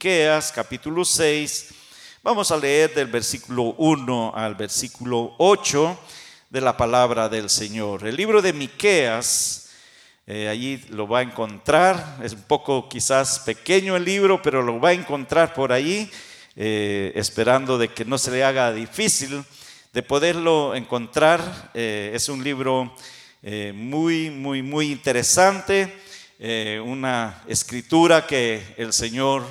Miqueas, 0.00 0.52
capítulo 0.52 1.04
6. 1.04 1.70
Vamos 2.22 2.52
a 2.52 2.56
leer 2.56 2.94
del 2.94 3.08
versículo 3.08 3.74
1 3.78 4.32
al 4.32 4.54
versículo 4.54 5.34
8 5.38 5.98
de 6.50 6.60
la 6.60 6.76
palabra 6.76 7.28
del 7.28 7.50
Señor. 7.50 8.06
El 8.06 8.14
libro 8.14 8.40
de 8.40 8.52
Miqueas, 8.52 9.70
eh, 10.24 10.46
allí 10.46 10.80
lo 10.90 11.08
va 11.08 11.18
a 11.18 11.22
encontrar. 11.22 12.20
Es 12.22 12.32
un 12.32 12.42
poco 12.42 12.88
quizás 12.88 13.40
pequeño 13.40 13.96
el 13.96 14.04
libro, 14.04 14.40
pero 14.40 14.62
lo 14.62 14.78
va 14.78 14.90
a 14.90 14.92
encontrar 14.92 15.52
por 15.52 15.72
ahí, 15.72 16.08
eh, 16.54 17.10
esperando 17.16 17.76
de 17.76 17.88
que 17.88 18.04
no 18.04 18.18
se 18.18 18.30
le 18.30 18.44
haga 18.44 18.72
difícil 18.72 19.42
de 19.92 20.02
poderlo 20.04 20.76
encontrar. 20.76 21.72
Eh, 21.74 22.12
es 22.14 22.28
un 22.28 22.44
libro 22.44 22.94
muy, 23.74 24.30
muy, 24.30 24.62
muy 24.62 24.92
interesante. 24.92 25.92
una 26.84 27.42
escritura 27.48 28.24
que 28.24 28.62
el 28.76 28.92
Señor 28.92 29.44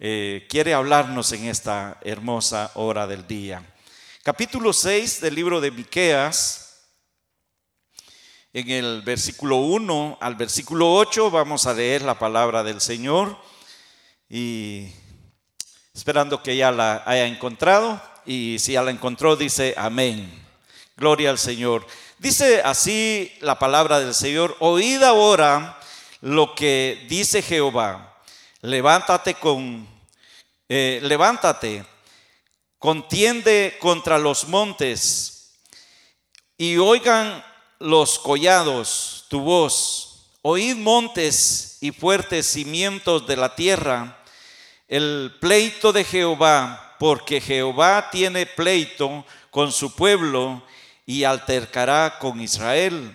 quiere 0.00 0.72
hablarnos 0.72 1.30
en 1.32 1.44
esta 1.44 1.98
hermosa 2.02 2.70
hora 2.74 3.06
del 3.06 3.26
día 3.26 3.62
capítulo 4.22 4.72
6 4.72 5.22
del 5.22 5.34
libro 5.34 5.60
de 5.60 5.70
Miqueas, 5.70 6.84
en 8.52 8.70
el 8.70 9.02
versículo 9.02 9.56
1 9.56 10.18
al 10.20 10.34
versículo 10.34 10.92
8 10.94 11.30
vamos 11.30 11.66
a 11.66 11.72
leer 11.72 12.02
la 12.02 12.18
palabra 12.18 12.62
del 12.62 12.80
Señor 12.80 13.38
y 14.28 14.88
esperando 15.94 16.42
que 16.42 16.56
ya 16.56 16.70
la 16.70 17.02
haya 17.06 17.26
encontrado 17.26 18.00
y 18.26 18.58
si 18.58 18.72
ya 18.72 18.82
la 18.82 18.90
encontró 18.90 19.36
dice 19.36 19.74
amén. 19.76 20.30
Gloria 20.96 21.30
al 21.30 21.38
Señor. 21.38 21.86
Dice 22.18 22.60
así 22.62 23.32
la 23.40 23.58
palabra 23.58 24.00
del 24.00 24.14
Señor, 24.14 24.54
oíd 24.60 25.02
ahora 25.02 25.80
lo 26.20 26.54
que 26.54 27.06
dice 27.08 27.40
Jehová, 27.40 28.09
levántate 28.62 29.34
con, 29.34 29.88
eh, 30.68 31.00
levántate 31.02 31.84
contiende 32.80 33.76
contra 33.78 34.16
los 34.16 34.48
montes 34.48 35.52
y 36.56 36.78
oigan 36.78 37.44
los 37.78 38.18
collados 38.18 39.26
tu 39.28 39.40
voz. 39.40 40.30
Oíd 40.42 40.76
montes 40.76 41.76
y 41.82 41.90
fuertes 41.90 42.46
cimientos 42.46 43.26
de 43.26 43.36
la 43.36 43.54
tierra, 43.54 44.24
el 44.88 45.36
pleito 45.38 45.92
de 45.92 46.04
Jehová, 46.04 46.96
porque 46.98 47.42
Jehová 47.42 48.08
tiene 48.10 48.46
pleito 48.46 49.26
con 49.50 49.70
su 49.70 49.94
pueblo 49.94 50.62
y 51.04 51.24
altercará 51.24 52.18
con 52.18 52.40
Israel. 52.40 53.14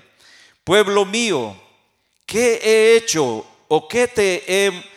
Pueblo 0.64 1.06
mío, 1.06 1.60
¿qué 2.28 2.60
he 2.64 2.98
hecho 2.98 3.44
o 3.68 3.88
qué 3.88 4.08
te 4.08 4.44
he 4.48 4.95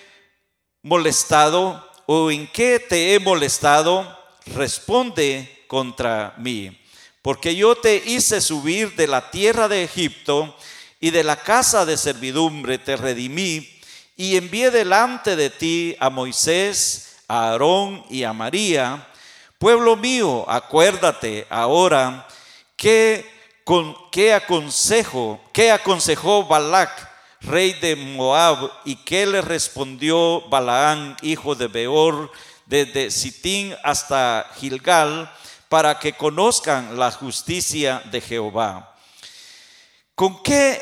molestado 0.88 1.86
o 2.06 2.30
en 2.30 2.46
qué 2.48 2.80
te 2.80 3.14
he 3.14 3.20
molestado? 3.20 4.16
responde 4.54 5.64
contra 5.66 6.34
mí, 6.38 6.80
porque 7.22 7.54
yo 7.54 7.76
te 7.76 7.96
hice 7.96 8.40
subir 8.40 8.96
de 8.96 9.06
la 9.06 9.30
tierra 9.30 9.68
de 9.68 9.84
Egipto 9.84 10.56
y 11.00 11.10
de 11.10 11.22
la 11.22 11.36
casa 11.36 11.84
de 11.84 11.96
servidumbre 11.96 12.78
te 12.78 12.96
redimí 12.96 13.68
y 14.16 14.36
envié 14.36 14.70
delante 14.70 15.36
de 15.36 15.50
ti 15.50 15.96
a 16.00 16.10
Moisés, 16.10 17.18
a 17.28 17.50
Aarón 17.50 18.04
y 18.10 18.24
a 18.24 18.32
María. 18.32 19.06
Pueblo 19.58 19.96
mío, 19.96 20.44
acuérdate 20.48 21.46
ahora 21.50 22.26
que 22.76 23.30
con 23.64 23.94
qué 24.10 24.32
aconsejo, 24.32 25.40
qué 25.52 25.70
aconsejó 25.70 26.46
Balac, 26.46 27.07
rey 27.40 27.72
de 27.74 27.96
Moab, 27.96 28.70
y 28.84 28.96
qué 28.96 29.26
le 29.26 29.40
respondió 29.40 30.42
Balaán, 30.48 31.16
hijo 31.22 31.54
de 31.54 31.68
Beor, 31.68 32.30
desde 32.66 33.10
Sitín 33.10 33.74
hasta 33.82 34.46
Gilgal, 34.58 35.30
para 35.68 35.98
que 35.98 36.12
conozcan 36.12 36.98
la 36.98 37.10
justicia 37.10 38.02
de 38.10 38.20
Jehová. 38.20 38.94
¿Con 40.14 40.42
qué 40.42 40.80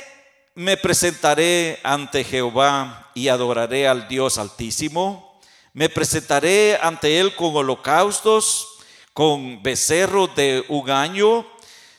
me 0.54 0.76
presentaré 0.76 1.78
ante 1.82 2.24
Jehová 2.24 3.10
y 3.14 3.28
adoraré 3.28 3.86
al 3.86 4.08
Dios 4.08 4.38
Altísimo? 4.38 5.40
Me 5.74 5.90
presentaré 5.90 6.78
ante 6.80 7.20
Él 7.20 7.34
con 7.34 7.54
holocaustos, 7.54 8.66
con 9.12 9.62
becerro 9.62 10.26
de 10.26 10.64
un 10.68 10.90
año. 10.90 11.46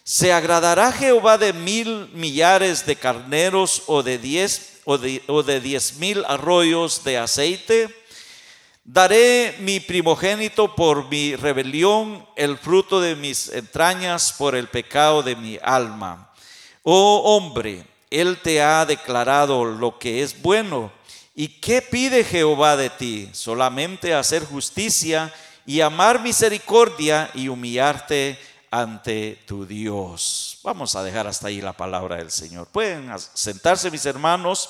¿Se 0.08 0.32
agradará 0.32 0.94
Jehová 0.94 1.38
de 1.38 1.52
mil 1.52 2.08
millares 2.14 2.86
de 2.86 2.96
carneros 2.96 3.84
o 3.88 4.04
de 4.04 4.18
diez, 4.18 4.80
o 4.86 4.98
de, 4.98 5.60
diez 5.60 5.98
mil 5.98 6.24
arroyos 6.30 7.04
de 7.04 7.18
aceite? 7.18 7.94
Daré 8.86 9.58
mi 9.60 9.82
primogénito 9.82 10.74
por 10.74 11.10
mi 11.10 11.36
rebelión, 11.36 12.26
el 12.38 12.58
fruto 12.58 13.02
de 13.02 13.18
mis 13.18 13.50
entrañas 13.50 14.32
por 14.32 14.56
el 14.56 14.70
pecado 14.70 15.24
de 15.24 15.36
mi 15.36 15.60
alma. 15.62 16.32
Oh 16.84 17.36
hombre, 17.36 17.86
Él 18.10 18.38
te 18.42 18.62
ha 18.62 18.86
declarado 18.86 19.66
lo 19.66 20.00
que 20.00 20.24
es 20.24 20.42
bueno. 20.42 20.90
¿Y 21.36 21.50
qué 21.60 21.82
pide 21.82 22.24
Jehová 22.24 22.78
de 22.78 22.90
ti? 22.90 23.30
Solamente 23.34 24.14
hacer 24.14 24.46
justicia 24.46 25.34
y 25.66 25.82
amar 25.82 26.22
misericordia 26.22 27.30
y 27.34 27.50
humillarte 27.50 28.40
ante 28.72 29.44
tu 29.46 29.66
Dios. 29.66 30.60
Vamos 30.64 30.96
a 30.96 31.04
dejar 31.04 31.28
hasta 31.28 31.48
ahí 31.48 31.62
la 31.62 31.74
palabra 31.74 32.18
del 32.18 32.32
Señor. 32.32 32.68
Pueden 32.68 33.12
sentarse 33.34 33.92
mis 33.92 34.06
hermanos. 34.06 34.70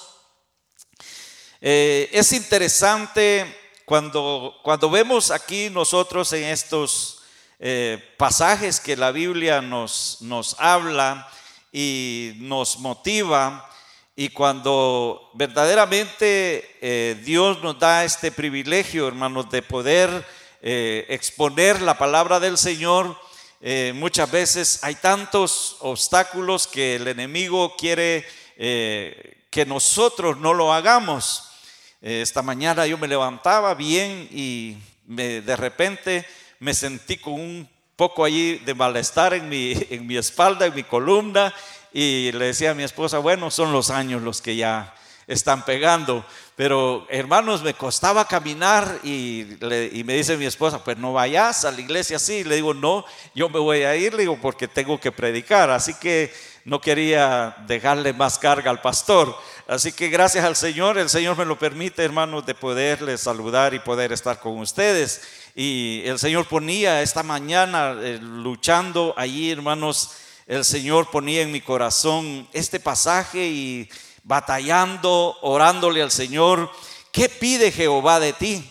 Eh, 1.60 2.10
es 2.12 2.32
interesante 2.34 3.46
cuando, 3.86 4.56
cuando 4.64 4.90
vemos 4.90 5.32
aquí 5.32 5.70
nosotros 5.72 6.32
en 6.34 6.44
estos 6.46 7.24
eh, 7.60 8.14
pasajes 8.18 8.80
que 8.80 8.96
la 8.96 9.12
Biblia 9.12 9.62
nos, 9.62 10.18
nos 10.22 10.56
habla 10.60 11.28
y 11.72 12.34
nos 12.38 12.80
motiva, 12.80 13.64
y 14.16 14.30
cuando 14.30 15.30
verdaderamente 15.36 16.78
eh, 16.82 17.22
Dios 17.24 17.62
nos 17.62 17.78
da 17.78 18.04
este 18.04 18.32
privilegio, 18.32 19.08
hermanos, 19.08 19.50
de 19.50 19.62
poder 19.62 20.38
exponer 20.60 21.82
la 21.82 21.98
palabra 21.98 22.40
del 22.40 22.58
Señor, 22.58 23.16
muchas 23.96 24.30
veces 24.30 24.80
hay 24.84 24.96
tantos 24.96 25.78
obstáculos 25.80 26.68
que 26.68 26.96
el 26.96 27.08
enemigo 27.08 27.76
quiere 27.76 28.26
que 28.58 29.66
nosotros 29.66 30.38
no 30.38 30.54
lo 30.54 30.74
hagamos. 30.74 31.50
Esta 32.02 32.42
mañana 32.42 32.86
yo 32.86 32.98
me 32.98 33.08
levantaba 33.08 33.74
bien 33.74 34.28
y 34.32 34.78
de 35.06 35.56
repente 35.56 36.26
me 36.60 36.74
sentí 36.74 37.18
con 37.18 37.34
un 37.34 37.70
poco 37.98 38.24
allí 38.24 38.60
de 38.60 38.74
malestar 38.74 39.34
en 39.34 39.50
mi, 39.50 39.74
en 39.90 40.08
mi 40.08 40.16
espalda, 40.16 40.66
en 40.66 40.76
mi 40.76 40.84
columna, 40.84 41.54
y 41.92 42.32
le 42.32 42.46
decía 42.46 42.72
a 42.72 42.76
mi 42.76 42.84
esposa, 42.84 43.18
bueno, 43.18 43.50
son 43.50 43.72
los 43.74 43.90
años 43.90 44.22
los 44.22 44.42
que 44.42 44.56
ya 44.56 44.94
están 45.28 45.66
pegando, 45.66 46.26
pero 46.56 47.06
hermanos, 47.10 47.62
me 47.62 47.74
costaba 47.74 48.26
caminar 48.26 49.00
y, 49.04 49.46
me 50.06 50.16
dice 50.16 50.38
mi 50.38 50.46
esposa, 50.46 50.84
pues 50.84 50.98
no 50.98 51.14
vayas 51.14 51.66
a 51.66 51.72
la 51.72 51.82
iglesia 51.82 52.16
así, 52.16 52.44
le 52.46 52.56
digo, 52.56 52.74
no, 52.74 53.06
yo 53.36 53.50
me 53.50 53.60
voy 53.60 53.84
a 53.84 53.96
ir, 53.96 54.14
le 54.14 54.22
digo, 54.22 54.40
porque 54.42 54.68
tengo 54.68 55.00
que 55.00 55.12
predicar, 55.12 55.70
así 55.70 55.94
que 55.96 56.34
no 56.64 56.82
quería 56.82 57.56
dejarle 57.68 58.12
más 58.12 58.38
carga 58.38 58.72
al 58.72 58.82
pastor. 58.82 59.34
Así 59.68 59.94
que 59.94 60.10
gracias 60.10 60.44
al 60.44 60.56
Señor, 60.56 60.98
el 60.98 61.10
Señor 61.10 61.38
me 61.38 61.46
lo 61.46 61.58
permite, 61.58 62.04
hermanos, 62.04 62.46
de 62.46 62.56
poderles 62.56 63.22
saludar 63.22 63.74
y 63.74 63.80
poder 63.80 64.12
estar 64.12 64.40
con 64.40 64.58
ustedes. 64.60 65.22
Y 65.56 66.02
el 66.06 66.20
Señor 66.20 66.46
ponía 66.46 67.02
esta 67.02 67.24
mañana 67.24 67.96
eh, 68.02 68.20
luchando 68.22 69.14
allí, 69.16 69.50
hermanos, 69.52 70.12
el 70.46 70.66
Señor 70.66 71.10
ponía 71.10 71.42
en 71.42 71.52
mi 71.52 71.62
corazón 71.62 72.48
este 72.52 72.80
pasaje 72.80 73.48
y 73.48 73.90
batallando, 74.28 75.38
orándole 75.42 76.02
al 76.02 76.12
Señor, 76.12 76.70
¿qué 77.14 77.30
pide 77.30 77.72
Jehová 77.72 78.20
de 78.20 78.34
ti? 78.34 78.70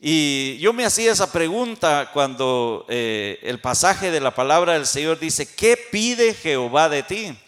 Y 0.00 0.56
yo 0.58 0.72
me 0.72 0.86
hacía 0.86 1.12
esa 1.12 1.30
pregunta 1.30 2.10
cuando 2.14 2.86
eh, 2.88 3.38
el 3.42 3.60
pasaje 3.60 4.10
de 4.10 4.20
la 4.20 4.34
palabra 4.34 4.72
del 4.72 4.86
Señor 4.86 5.18
dice, 5.18 5.46
¿qué 5.46 5.76
pide 5.76 6.32
Jehová 6.32 6.88
de 6.88 7.02
ti? 7.02 7.38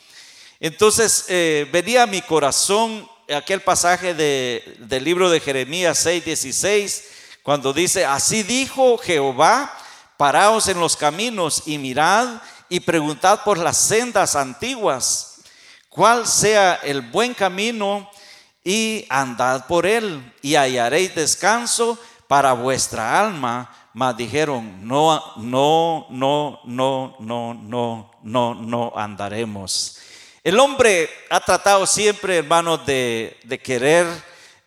Entonces 0.60 1.24
eh, 1.28 1.66
venía 1.72 2.02
a 2.02 2.06
mi 2.06 2.20
corazón 2.20 3.08
aquel 3.34 3.62
pasaje 3.62 4.12
del 4.12 5.04
libro 5.04 5.30
de 5.30 5.40
Jeremías 5.40 6.04
6:16, 6.04 7.04
cuando 7.42 7.72
dice, 7.72 8.04
así 8.04 8.42
dijo 8.42 8.98
Jehová, 8.98 9.72
paraos 10.18 10.68
en 10.68 10.78
los 10.78 10.94
caminos 10.94 11.62
y 11.64 11.78
mirad 11.78 12.42
y 12.68 12.80
preguntad 12.80 13.44
por 13.44 13.56
las 13.56 13.78
sendas 13.78 14.36
antiguas, 14.36 15.29
cuál 15.90 16.26
sea 16.26 16.76
el 16.82 17.02
buen 17.02 17.34
camino 17.34 18.08
y 18.64 19.04
andad 19.10 19.66
por 19.66 19.84
él 19.84 20.32
y 20.40 20.54
hallaréis 20.54 21.14
descanso 21.14 21.98
para 22.28 22.52
vuestra 22.52 23.20
alma, 23.20 23.70
mas 23.92 24.16
dijeron, 24.16 24.86
no, 24.86 25.20
no, 25.36 26.06
no, 26.10 26.66
no, 26.70 27.16
no, 27.18 27.54
no, 27.54 28.10
no, 28.22 28.54
no 28.54 28.92
andaremos. 28.96 29.98
El 30.44 30.58
hombre 30.60 31.10
ha 31.28 31.40
tratado 31.40 31.86
siempre, 31.86 32.38
hermanos, 32.38 32.86
de, 32.86 33.60
querer 33.62 34.06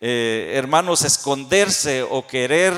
eh, 0.02 0.52
hermanos, 0.56 1.04
esconderse 1.04 2.04
o 2.04 2.28
querer 2.28 2.74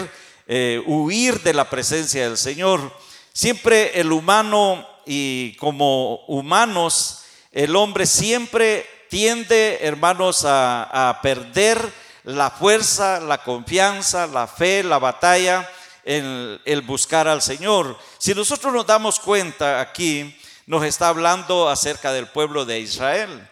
eh, 0.48 0.82
huir 0.86 1.42
de 1.42 1.54
la 1.54 1.68
presencia 1.68 2.24
del 2.30 2.38
Señor. 2.38 2.94
Siempre 3.34 4.00
el 4.00 4.12
humano 4.12 4.88
y 5.06 5.56
como 5.56 6.26
humanos, 6.28 7.25
el 7.56 7.74
hombre 7.78 8.06
siempre 8.06 8.86
tiende, 9.10 9.80
hermanos, 9.82 10.44
a, 10.46 11.20
perder 11.24 11.90
la 12.26 12.52
fuerza, 12.52 13.22
la 13.22 13.38
confianza, 13.38 14.28
la 14.28 14.46
fe, 14.46 14.84
la 14.84 15.00
batalla 15.00 15.68
en 16.04 16.60
el 16.66 16.82
buscar 16.82 17.30
al 17.30 17.42
Señor. 17.42 17.98
Si 18.18 18.34
nosotros 18.34 18.74
nos 18.74 18.86
damos 18.86 19.22
cuenta 19.22 19.80
aquí, 19.80 20.38
nos 20.66 20.84
está 20.84 21.08
hablando 21.08 21.70
acerca 21.70 22.12
del 22.12 22.28
pueblo 22.28 22.66
de 22.66 22.82
Israel. 22.82 23.50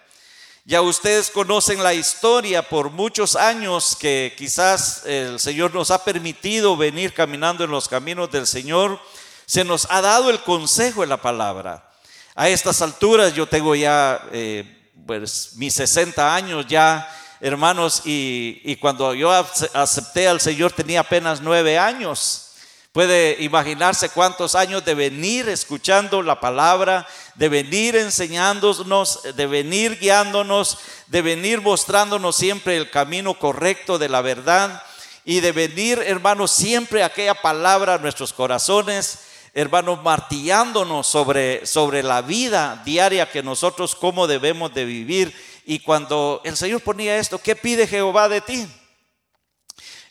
Ya 0.65 0.81
ustedes 0.81 1.31
conocen 1.31 1.81
la 1.81 1.93
historia 1.93 2.61
por 2.61 2.89
muchos 2.89 3.37
años 3.37 3.95
que 3.97 4.33
quizás 4.37 5.05
el 5.05 5.39
Señor 5.39 5.73
nos 5.73 5.91
ha 5.91 6.03
permitido 6.03 6.75
venir 6.75 7.13
caminando 7.13 7.63
en 7.63 7.71
los 7.71 7.87
caminos 7.87 8.29
del 8.29 8.47
Señor. 8.47 8.99
Se 9.45 9.63
nos 9.63 9.87
ha 9.89 10.01
dado 10.01 10.29
el 10.29 10.41
consejo 10.41 11.03
en 11.03 11.09
la 11.09 11.21
palabra. 11.21 11.92
A 12.35 12.49
estas 12.49 12.81
alturas 12.81 13.35
yo 13.35 13.45
tengo 13.45 13.75
ya 13.75 14.19
eh, 14.31 14.91
pues, 15.05 15.51
mis 15.55 15.75
60 15.75 16.33
años 16.33 16.65
ya, 16.67 17.07
hermanos, 17.39 18.01
y, 18.05 18.59
y 18.63 18.75
cuando 18.77 19.13
yo 19.13 19.31
acepté 19.73 20.27
al 20.27 20.41
Señor 20.41 20.71
tenía 20.71 21.01
apenas 21.01 21.41
nueve 21.41 21.77
años. 21.77 22.53
Puede 22.91 23.37
imaginarse 23.39 24.09
cuántos 24.09 24.55
años 24.55 24.83
de 24.85 24.93
venir 24.93 25.49
escuchando 25.49 26.21
la 26.21 26.39
palabra, 26.39 27.07
de 27.35 27.49
venir 27.49 27.95
enseñándonos, 27.95 29.21
de 29.35 29.47
venir 29.47 29.99
guiándonos, 29.99 30.77
de 31.07 31.21
venir 31.21 31.61
mostrándonos 31.61 32.35
siempre 32.35 32.77
el 32.77 32.89
camino 32.89 33.37
correcto 33.37 33.97
de 33.99 34.09
la 34.09 34.21
verdad 34.21 34.81
y 35.25 35.39
de 35.39 35.51
venir, 35.51 36.03
hermanos, 36.05 36.51
siempre 36.51 37.03
aquella 37.03 37.33
palabra 37.33 37.95
a 37.95 37.97
nuestros 37.97 38.33
corazones, 38.33 39.19
hermanos, 39.53 40.01
martillándonos 40.01 41.05
sobre, 41.05 41.65
sobre 41.65 42.01
la 42.01 42.21
vida 42.21 42.81
diaria 42.83 43.29
que 43.29 43.43
nosotros 43.43 43.95
cómo 43.95 44.25
debemos 44.27 44.73
de 44.73 44.85
vivir. 44.85 45.33
Y 45.65 45.79
cuando 45.79 46.41
el 46.43 46.57
Señor 46.57 46.81
ponía 46.81 47.17
esto, 47.17 47.37
¿qué 47.37 47.55
pide 47.55 47.87
Jehová 47.87 48.27
de 48.27 48.41
ti? 48.41 48.67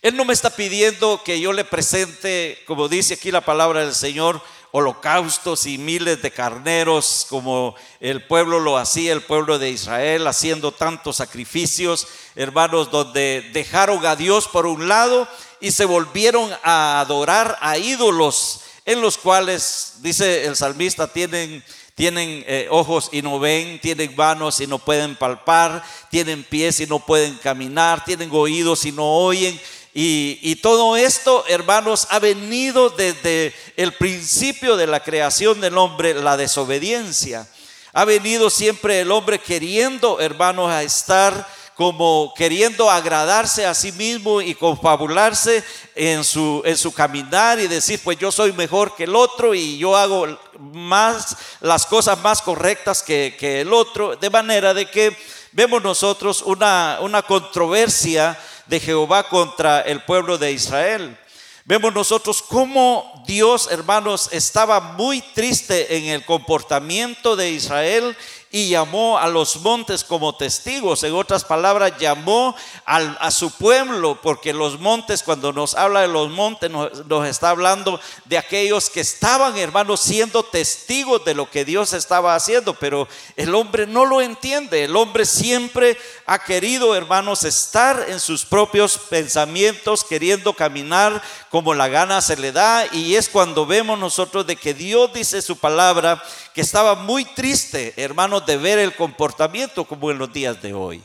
Él 0.01 0.17
no 0.17 0.25
me 0.25 0.33
está 0.33 0.51
pidiendo 0.51 1.23
que 1.25 1.41
yo 1.41 1.53
le 1.53 1.65
presente, 1.65 2.59
como 2.67 2.89
dice 2.89 3.15
aquí 3.15 3.31
la 3.31 3.41
palabra 3.41 3.81
del 3.81 3.95
Señor, 3.95 4.41
holocaustos 4.73 5.67
y 5.67 5.77
miles 5.77 6.23
de 6.23 6.31
carneros 6.31 7.27
como 7.29 7.75
el 8.01 8.27
pueblo 8.27 8.59
lo 8.59 8.79
hacía, 8.79 9.13
el 9.13 9.23
pueblo 9.23 9.59
de 9.59 9.71
Israel, 9.71 10.27
haciendo 10.27 10.73
tantos 10.73 11.17
sacrificios, 11.17 12.09
hermanos, 12.37 12.91
donde 12.91 13.51
dejaron 13.53 14.05
a 14.07 14.17
Dios 14.17 14.49
por 14.49 14.67
un 14.67 14.89
lado 14.89 15.29
y 15.61 15.73
se 15.73 15.85
volvieron 15.85 16.51
a 16.65 17.01
adorar 17.01 17.59
a 17.61 17.77
ídolos 17.77 18.63
en 18.85 19.01
los 19.01 19.19
cuales, 19.19 19.95
dice 20.01 20.45
el 20.47 20.57
salmista, 20.57 21.07
tienen 21.07 21.63
tienen 21.95 22.43
eh, 22.49 22.69
ojos 22.71 23.11
y 23.13 23.21
no 23.21 23.39
ven, 23.39 23.79
tienen 23.79 24.17
manos 24.17 24.61
y 24.63 24.67
no 24.67 24.79
pueden 24.79 25.15
palpar, 25.15 25.85
tienen 26.11 26.43
pies 26.43 26.81
y 26.81 26.87
no 26.87 26.99
pueden 26.99 27.35
caminar, 27.37 28.03
tienen 28.03 28.31
oídos 28.33 28.87
y 28.87 28.93
no 28.93 29.05
oyen, 29.05 29.61
y, 29.95 30.57
todo 30.57 30.97
esto, 30.97 31.45
hermanos, 31.49 32.07
ha 32.09 32.19
venido 32.19 32.89
desde 32.89 33.53
el 33.77 33.93
principio 33.93 34.77
de 34.77 34.87
la 34.87 35.01
creación 35.01 35.61
del 35.61 35.77
hombre, 35.77 36.15
la 36.15 36.39
desobediencia. 36.39 37.47
Ha 37.93 38.07
venido 38.07 38.49
siempre 38.49 39.01
el 39.01 39.13
hombre 39.13 39.39
queriendo, 39.39 40.19
hermanos, 40.19 40.71
a 40.71 40.83
estar 40.83 41.47
como 41.83 42.33
queriendo 42.37 42.89
agradarse 42.89 43.67
a 43.67 43.75
sí 43.75 43.91
mismo 43.91 44.41
y 44.41 44.55
confabularse 44.55 45.65
en 45.97 46.23
su, 46.23 46.63
en 46.65 46.79
su 46.79 46.95
caminar 46.95 47.59
y 47.59 47.67
decir, 47.67 47.99
pues 48.05 48.17
yo 48.19 48.31
soy 48.31 48.53
mejor 48.53 48.95
que 48.95 49.03
el 49.03 49.17
otro 49.17 49.53
y 49.53 49.79
yo 49.79 49.97
hago 49.97 50.39
más 50.61 51.37
las 51.61 51.85
cosas 51.85 52.21
más 52.21 52.41
correctas 52.41 53.03
que, 53.03 53.35
que 53.37 53.63
el 53.63 53.73
otro. 53.73 54.15
De 54.15 54.31
manera 54.31 54.73
de 54.73 54.89
que 54.89 55.17
vemos 55.51 55.83
nosotros 55.83 56.43
una, 56.43 56.99
una 57.01 57.23
controversia 57.23 58.39
de 58.67 58.79
Jehová 58.79 59.25
contra 59.25 59.81
el 59.81 60.05
pueblo 60.05 60.39
de 60.39 60.53
Israel. 60.53 61.19
Vemos 61.65 61.93
nosotros 61.93 62.43
cómo 62.43 63.25
Dios, 63.27 63.69
hermanos, 63.73 64.29
estaba 64.31 64.79
muy 64.79 65.21
triste 65.21 65.97
en 65.97 66.05
el 66.05 66.25
comportamiento 66.25 67.35
de 67.35 67.51
Israel 67.51 68.17
y 68.55 68.69
llamó 68.69 69.19
a 69.19 69.29
los 69.29 69.57
montes 69.63 70.05
como 70.05 70.35
testigos. 70.35 71.03
En 71.05 71.15
otras 71.15 71.43
palabras, 71.43 71.95
llamó 71.99 72.55
a 72.85 73.31
su 73.31 73.51
pueblo, 73.51 74.21
porque 74.23 74.53
los 74.53 74.79
montes, 74.79 75.23
cuando 75.23 75.55
nos 75.55 75.75
habla 75.75 76.03
de 76.03 76.09
los 76.09 76.29
montes, 76.31 76.71
nos, 76.71 77.07
nos, 77.07 77.27
está 77.27 77.49
hablando 77.49 77.99
de 78.27 78.37
aquellos 78.37 78.91
que 78.91 79.01
estaban, 79.01 79.57
hermanos, 79.57 80.01
siendo 80.01 80.43
testigos 80.43 81.25
de 81.25 81.35
lo 81.35 81.49
que 81.49 81.65
Dios 81.65 81.95
estaba 81.95 82.35
haciendo. 82.35 82.75
Pero 82.75 83.09
el 83.37 83.55
hombre 83.55 83.87
no 83.87 84.05
lo 84.05 84.21
entiende. 84.21 84.85
El 84.85 84.97
hombre 84.97 85.25
siempre 85.25 85.97
ha 86.27 86.39
querido, 86.39 86.95
hermanos, 86.95 87.45
estar 87.45 88.05
en 88.09 88.21
sus 88.21 88.45
propios 88.45 88.99
pensamientos, 88.99 90.05
queriendo 90.05 90.53
caminar 90.53 91.23
como 91.49 91.73
la 91.73 91.89
gana 91.89 92.21
se 92.21 92.37
le 92.37 92.53
da. 92.53 92.85
Y 92.93 93.17
es 93.17 93.31
cuando 93.31 93.65
vemos 93.65 93.99
nosotros 93.99 94.47
de 94.47 94.57
que 94.57 94.75
Dios 94.75 95.11
dice 95.15 95.41
su 95.41 95.57
palabra 95.57 96.23
que 96.53 96.61
estaba 96.61 96.95
muy 96.95 97.25
triste, 97.25 97.95
hermanos, 97.97 98.42
de 98.47 98.57
ver 98.57 98.79
el 98.79 98.95
comportamiento 98.95 99.85
como 99.85 100.11
en 100.11 100.19
los 100.19 100.33
días 100.33 100.61
de 100.63 100.75
hoy. 100.75 101.03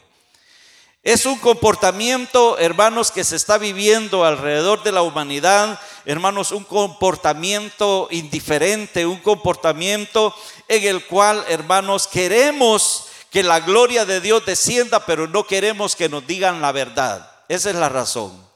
Es 1.04 1.26
un 1.26 1.38
comportamiento, 1.38 2.58
hermanos, 2.58 3.12
que 3.12 3.24
se 3.24 3.38
está 3.38 3.58
viviendo 3.58 4.26
alrededor 4.26 4.84
de 4.84 4.92
la 4.92 5.04
humanidad, 5.04 5.80
hermanos, 6.06 6.52
un 6.52 6.66
comportamiento 6.66 8.10
indiferente, 8.12 9.06
un 9.06 9.20
comportamiento 9.20 10.36
en 10.68 10.84
el 10.84 11.06
cual, 11.06 11.46
hermanos, 11.48 12.08
queremos 12.08 13.06
que 13.30 13.44
la 13.44 13.60
gloria 13.62 14.06
de 14.06 14.20
Dios 14.20 14.46
descienda, 14.46 15.06
pero 15.06 15.28
no 15.28 15.46
queremos 15.46 15.96
que 15.96 16.10
nos 16.10 16.26
digan 16.28 16.62
la 16.62 16.72
verdad. 16.72 17.32
Esa 17.48 17.70
es 17.70 17.76
la 17.76 17.90
razón. 17.90 18.47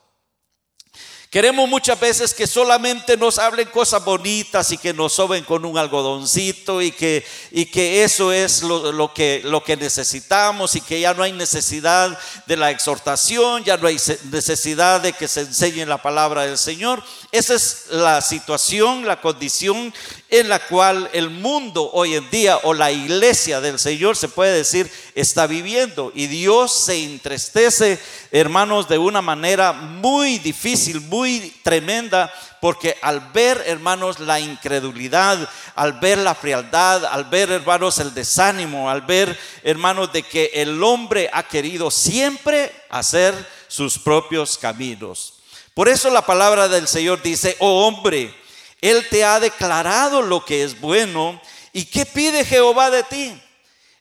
Queremos 1.32 1.70
muchas 1.70 1.98
veces 1.98 2.34
que 2.34 2.46
solamente 2.46 3.16
nos 3.16 3.40
hablen 3.40 3.70
cosas 3.70 4.04
bonitas 4.04 4.70
y 4.74 4.78
que 4.78 4.94
nos 4.94 5.14
soben 5.14 5.46
con 5.46 5.64
un 5.64 5.78
algodoncito 5.78 6.82
y 6.82 6.92
que, 6.92 7.26
y 7.52 7.68
que 7.68 8.04
eso 8.04 8.34
es 8.34 8.64
lo, 8.64 9.14
que, 9.14 9.40
lo 9.46 9.64
que 9.64 9.78
necesitamos 9.78 10.76
y 10.76 10.82
que 10.82 11.00
ya 11.00 11.14
no 11.14 11.24
hay 11.24 11.32
necesidad 11.32 12.20
de 12.48 12.58
la 12.58 12.70
exhortación, 12.70 13.64
ya 13.64 13.78
no 13.78 13.88
hay 13.88 13.98
necesidad 14.30 15.00
de 15.00 15.14
que 15.14 15.30
se 15.30 15.40
enseñe 15.40 15.86
la 15.86 16.02
palabra 16.02 16.42
del 16.46 16.58
Señor. 16.58 17.02
Esa 17.32 17.54
es 17.54 17.86
la 17.92 18.20
situación, 18.20 19.08
la 19.08 19.22
condición 19.22 19.94
en 20.28 20.50
la 20.50 20.60
cual 20.60 21.10
el 21.14 21.30
mundo 21.30 21.92
hoy 21.94 22.16
en 22.16 22.30
día 22.30 22.58
o 22.64 22.74
la 22.74 22.92
iglesia 22.92 23.62
del 23.62 23.80
Señor 23.80 24.18
se 24.18 24.28
puede 24.28 24.54
decir 24.54 24.92
está 25.16 25.48
viviendo. 25.48 26.12
Y 26.14 26.28
Dios 26.28 26.74
se 26.74 27.02
entristece, 27.02 28.00
hermanos, 28.32 28.90
de 28.90 28.98
una 28.98 29.22
manera 29.22 29.72
muy 29.72 30.38
difícil, 30.38 31.00
muy 31.00 31.21
tremenda, 31.64 32.34
porque 32.60 32.98
al 33.02 33.20
ver, 33.32 33.64
hermanos, 33.66 34.20
la 34.20 34.40
incredulidad, 34.40 35.50
al 35.76 35.94
ver 35.94 36.18
la 36.18 36.36
frialdad, 36.36 37.06
al 37.06 37.26
ver, 37.26 37.52
hermanos, 37.52 38.00
el 38.00 38.14
desánimo, 38.14 38.90
al 38.90 39.02
ver, 39.02 39.38
hermanos, 39.64 40.12
de 40.14 40.24
que 40.24 40.52
el 40.54 40.84
hombre 40.84 41.30
ha 41.34 41.44
querido 41.44 41.90
siempre 41.92 42.72
hacer 42.90 43.34
sus 43.68 43.98
propios 43.98 44.58
caminos. 44.58 45.36
Por 45.74 45.88
eso 45.88 46.10
la 46.10 46.26
palabra 46.26 46.68
del 46.68 46.88
Señor 46.88 47.22
dice, 47.22 47.56
oh 47.60 47.88
hombre, 47.88 48.34
él 48.82 49.08
te 49.10 49.24
ha 49.24 49.40
declarado 49.40 50.22
lo 50.22 50.44
que 50.44 50.64
es 50.64 50.80
bueno. 50.80 51.42
¿Y 51.72 51.86
qué 51.86 52.06
pide 52.06 52.44
Jehová 52.44 52.90
de 52.90 53.04
ti? 53.04 53.42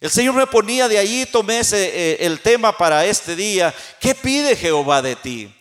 El 0.00 0.10
Señor 0.10 0.34
me 0.34 0.46
ponía 0.46 0.88
de 0.88 0.98
allí, 0.98 1.26
tomé 1.26 1.60
ese, 1.60 1.84
eh, 1.94 2.16
el 2.20 2.40
tema 2.40 2.76
para 2.76 3.04
este 3.04 3.36
día. 3.36 3.74
¿Qué 4.00 4.14
pide 4.14 4.56
Jehová 4.56 5.02
de 5.02 5.14
ti? 5.14 5.54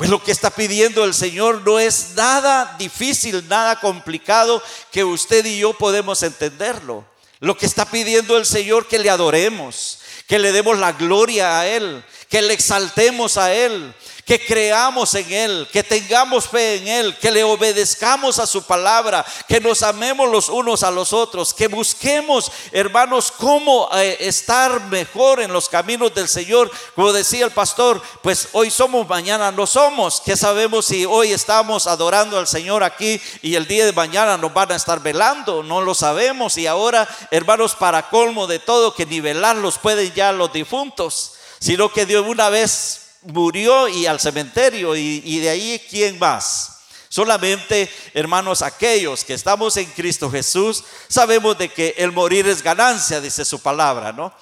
Pues 0.00 0.08
lo 0.08 0.24
que 0.24 0.32
está 0.32 0.48
pidiendo 0.48 1.04
el 1.04 1.12
Señor 1.12 1.60
no 1.60 1.78
es 1.78 2.12
nada 2.16 2.74
difícil, 2.78 3.46
nada 3.48 3.78
complicado 3.80 4.62
que 4.90 5.04
usted 5.04 5.44
y 5.44 5.58
yo 5.58 5.74
podemos 5.74 6.22
entenderlo. 6.22 7.04
Lo 7.38 7.54
que 7.58 7.66
está 7.66 7.84
pidiendo 7.84 8.38
el 8.38 8.46
Señor 8.46 8.88
que 8.88 8.98
le 8.98 9.10
adoremos, 9.10 9.98
que 10.26 10.38
le 10.38 10.52
demos 10.52 10.78
la 10.78 10.92
gloria 10.92 11.60
a 11.60 11.66
Él, 11.66 12.02
que 12.30 12.40
le 12.40 12.54
exaltemos 12.54 13.36
a 13.36 13.52
Él, 13.52 13.94
que 14.30 14.38
creamos 14.38 15.12
en 15.16 15.32
Él, 15.32 15.68
que 15.72 15.82
tengamos 15.82 16.46
fe 16.46 16.76
en 16.76 16.86
Él, 16.86 17.18
que 17.18 17.32
le 17.32 17.42
obedezcamos 17.42 18.38
a 18.38 18.46
su 18.46 18.62
palabra, 18.62 19.26
que 19.48 19.58
nos 19.58 19.82
amemos 19.82 20.30
los 20.30 20.48
unos 20.48 20.84
a 20.84 20.90
los 20.92 21.12
otros, 21.12 21.52
que 21.52 21.66
busquemos, 21.66 22.52
hermanos, 22.70 23.32
cómo 23.36 23.88
eh, 23.92 24.18
estar 24.20 24.82
mejor 24.82 25.40
en 25.40 25.52
los 25.52 25.68
caminos 25.68 26.14
del 26.14 26.28
Señor. 26.28 26.70
Como 26.94 27.12
decía 27.12 27.44
el 27.44 27.50
pastor, 27.50 28.00
pues 28.22 28.50
hoy 28.52 28.70
somos, 28.70 29.08
mañana 29.08 29.50
no 29.50 29.66
somos. 29.66 30.20
Que 30.20 30.36
sabemos 30.36 30.86
si 30.86 31.04
hoy 31.04 31.32
estamos 31.32 31.88
adorando 31.88 32.38
al 32.38 32.46
Señor 32.46 32.84
aquí 32.84 33.20
y 33.42 33.56
el 33.56 33.66
día 33.66 33.84
de 33.84 33.92
mañana 33.92 34.36
nos 34.36 34.54
van 34.54 34.70
a 34.70 34.76
estar 34.76 35.00
velando? 35.00 35.64
No 35.64 35.80
lo 35.80 35.92
sabemos. 35.92 36.56
Y 36.56 36.68
ahora, 36.68 37.08
hermanos, 37.32 37.74
para 37.74 38.08
colmo 38.08 38.46
de 38.46 38.60
todo, 38.60 38.94
que 38.94 39.06
nivelarlos 39.06 39.78
pueden 39.78 40.14
ya 40.14 40.30
los 40.30 40.52
difuntos, 40.52 41.32
sino 41.58 41.92
que 41.92 42.06
de 42.06 42.20
una 42.20 42.48
vez 42.48 43.09
murió 43.22 43.88
y 43.88 44.06
al 44.06 44.20
cementerio 44.20 44.96
y, 44.96 45.22
y 45.24 45.38
de 45.40 45.50
ahí 45.50 45.82
quién 45.88 46.18
más. 46.18 46.78
Solamente, 47.08 47.90
hermanos, 48.14 48.62
aquellos 48.62 49.24
que 49.24 49.34
estamos 49.34 49.76
en 49.76 49.86
Cristo 49.86 50.30
Jesús, 50.30 50.84
sabemos 51.08 51.58
de 51.58 51.68
que 51.68 51.94
el 51.98 52.12
morir 52.12 52.46
es 52.46 52.62
ganancia, 52.62 53.20
dice 53.20 53.44
su 53.44 53.60
palabra, 53.60 54.12
¿no? 54.12 54.32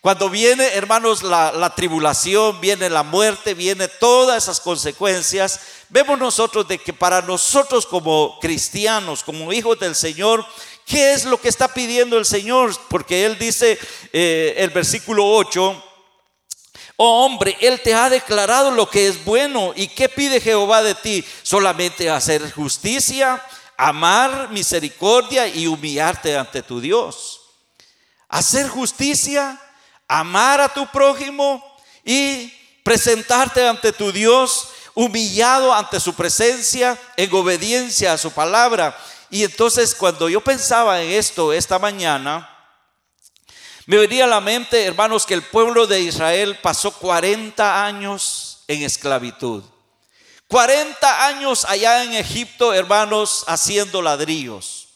Cuando 0.00 0.30
viene, 0.30 0.64
hermanos, 0.74 1.22
la, 1.24 1.72
tribulación, 1.74 2.60
viene 2.60 2.88
la 2.88 3.02
muerte, 3.02 3.54
viene 3.54 3.88
todas 3.88 4.44
esas 4.44 4.60
consecuencias, 4.60 5.58
vemos 5.88 6.18
nosotros 6.18 6.68
de 6.68 6.78
que 6.78 6.92
para 6.92 7.20
nosotros 7.22 7.84
como 7.84 8.38
cristianos, 8.40 9.24
como 9.24 9.52
hijos 9.52 9.80
del 9.80 9.96
Señor, 9.96 10.46
¿qué 10.86 11.14
es 11.14 11.24
lo 11.24 11.40
que 11.40 11.48
está 11.48 11.74
pidiendo 11.74 12.16
el 12.16 12.26
Señor? 12.26 12.76
Porque 12.88 13.24
Él 13.26 13.38
dice, 13.38 13.76
eh, 14.12 14.54
el 14.58 14.70
versículo 14.70 15.26
8, 15.26 15.84
Oh 17.00 17.24
hombre, 17.24 17.56
Él 17.60 17.80
te 17.80 17.94
ha 17.94 18.10
declarado 18.10 18.72
lo 18.72 18.90
que 18.90 19.06
es 19.06 19.24
bueno. 19.24 19.72
¿Y 19.76 19.86
qué 19.86 20.08
pide 20.08 20.40
Jehová 20.40 20.82
de 20.82 20.96
ti? 20.96 21.24
Solamente 21.44 22.10
hacer 22.10 22.50
justicia, 22.50 23.40
amar 23.76 24.50
misericordia 24.50 25.46
y 25.46 25.68
humillarte 25.68 26.36
ante 26.36 26.60
tu 26.60 26.80
Dios. 26.80 27.40
Hacer 28.28 28.68
justicia, 28.68 29.60
amar 30.08 30.60
a 30.60 30.68
tu 30.68 30.88
prójimo 30.88 31.64
y 32.04 32.52
presentarte 32.82 33.68
ante 33.68 33.92
tu 33.92 34.10
Dios 34.10 34.70
humillado 34.96 35.72
ante 35.72 36.00
su 36.00 36.12
presencia, 36.14 36.98
en 37.16 37.32
obediencia 37.32 38.12
a 38.12 38.18
su 38.18 38.32
palabra. 38.32 38.98
Y 39.30 39.44
entonces 39.44 39.94
cuando 39.94 40.28
yo 40.28 40.40
pensaba 40.40 41.00
en 41.00 41.12
esto 41.12 41.52
esta 41.52 41.78
mañana, 41.78 42.57
me 43.88 43.96
venía 43.96 44.24
a 44.24 44.26
la 44.28 44.42
mente, 44.42 44.84
hermanos, 44.84 45.24
que 45.24 45.32
el 45.32 45.40
pueblo 45.40 45.86
de 45.86 45.98
Israel 46.00 46.58
pasó 46.60 46.92
40 46.92 47.86
años 47.86 48.62
en 48.68 48.82
esclavitud. 48.82 49.64
40 50.46 51.26
años 51.26 51.64
allá 51.64 52.04
en 52.04 52.12
Egipto, 52.12 52.74
hermanos, 52.74 53.44
haciendo 53.46 54.02
ladrillos. 54.02 54.87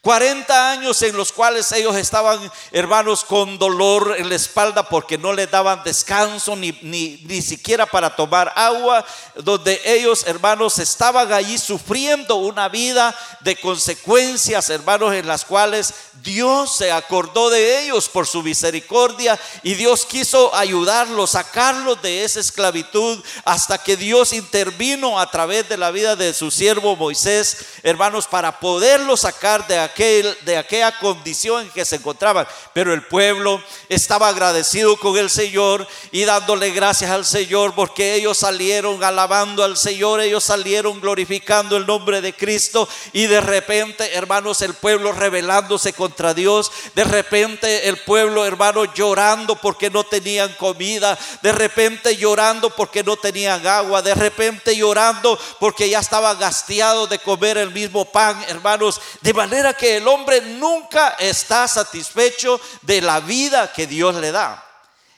40 0.00 0.70
años 0.70 1.02
en 1.02 1.16
los 1.16 1.32
cuales 1.32 1.72
ellos 1.72 1.96
estaban, 1.96 2.38
hermanos, 2.70 3.24
con 3.24 3.58
dolor 3.58 4.14
en 4.16 4.28
la 4.28 4.36
espalda 4.36 4.88
porque 4.88 5.18
no 5.18 5.32
les 5.32 5.50
daban 5.50 5.82
descanso 5.82 6.54
ni, 6.54 6.70
ni, 6.82 7.20
ni, 7.24 7.42
siquiera 7.42 7.84
para 7.84 8.14
tomar 8.14 8.52
agua, 8.54 9.04
donde 9.34 9.80
ellos, 9.84 10.24
hermanos, 10.28 10.78
estaban 10.78 11.32
allí 11.32 11.58
sufriendo 11.58 12.36
una 12.36 12.68
vida 12.68 13.12
de 13.40 13.56
consecuencias, 13.56 14.70
hermanos, 14.70 15.14
en 15.14 15.26
las 15.26 15.44
cuales 15.44 15.92
Dios 16.22 16.76
se 16.76 16.92
acordó 16.92 17.50
de 17.50 17.82
ellos 17.82 18.08
por 18.08 18.26
su 18.26 18.42
misericordia 18.42 19.38
y 19.62 19.74
Dios 19.74 20.06
quiso 20.06 20.54
ayudarlos, 20.54 21.30
sacarlos 21.30 22.00
de 22.02 22.24
esa 22.24 22.40
esclavitud 22.40 23.22
hasta 23.44 23.78
que 23.78 23.96
Dios 23.96 24.32
intervino 24.32 25.18
a 25.18 25.30
través 25.30 25.68
de 25.68 25.76
la 25.76 25.90
vida 25.90 26.16
de 26.16 26.34
su 26.34 26.50
siervo 26.50 26.96
Moisés, 26.96 27.58
hermanos, 27.82 28.26
para 28.26 28.60
poderlos 28.60 29.20
sacar 29.20 29.66
de 29.66 29.87
aquel, 29.88 30.36
de 30.42 30.56
aquella 30.56 30.98
condición 30.98 31.62
en 31.62 31.70
que 31.70 31.84
se 31.84 31.96
encontraban. 31.96 32.46
Pero 32.72 32.92
el 32.92 33.02
pueblo 33.06 33.62
estaba 33.88 34.28
agradecido 34.28 34.96
con 34.96 35.16
el 35.16 35.30
Señor 35.30 35.86
y 36.10 36.24
dándole 36.24 36.70
gracias 36.72 37.10
al 37.10 37.24
Señor 37.24 37.74
porque 37.74 38.14
ellos 38.14 38.38
salieron 38.38 39.04
alabando 39.04 39.62
al 39.62 39.76
Señor, 39.76 40.20
ellos 40.20 40.42
salieron 40.42 41.00
glorificando 41.00 41.76
el 41.76 41.86
nombre 41.86 42.20
de 42.20 42.32
Cristo 42.32 42.88
y 43.12 43.26
de 43.26 43.40
repente, 43.40 44.14
hermanos, 44.14 44.62
el 44.62 44.74
pueblo 44.74 45.12
rebelándose 45.12 45.92
con 45.92 46.08
contra 46.08 46.32
Dios. 46.32 46.72
De 46.94 47.04
repente 47.04 47.86
el 47.86 47.98
pueblo, 47.98 48.46
hermano, 48.46 48.86
llorando 48.94 49.56
porque 49.56 49.90
no 49.90 50.04
tenían 50.04 50.50
comida. 50.54 51.18
De 51.42 51.52
repente 51.52 52.16
llorando 52.16 52.70
porque 52.70 53.04
no 53.04 53.16
tenían 53.16 53.66
agua. 53.66 54.00
De 54.00 54.14
repente 54.14 54.74
llorando 54.74 55.38
porque 55.60 55.90
ya 55.90 55.98
estaba 55.98 56.34
gasteado 56.34 57.06
de 57.06 57.18
comer 57.18 57.58
el 57.58 57.72
mismo 57.72 58.06
pan, 58.06 58.42
hermanos. 58.48 59.02
De 59.20 59.34
manera 59.34 59.74
que 59.78 59.96
el 59.96 60.06
hombre 60.06 60.42
nunca 60.42 61.16
está 61.18 61.66
satisfecho 61.66 62.60
de 62.82 63.00
la 63.00 63.20
vida 63.20 63.72
que 63.72 63.86
Dios 63.86 64.14
le 64.16 64.30
da. 64.30 64.62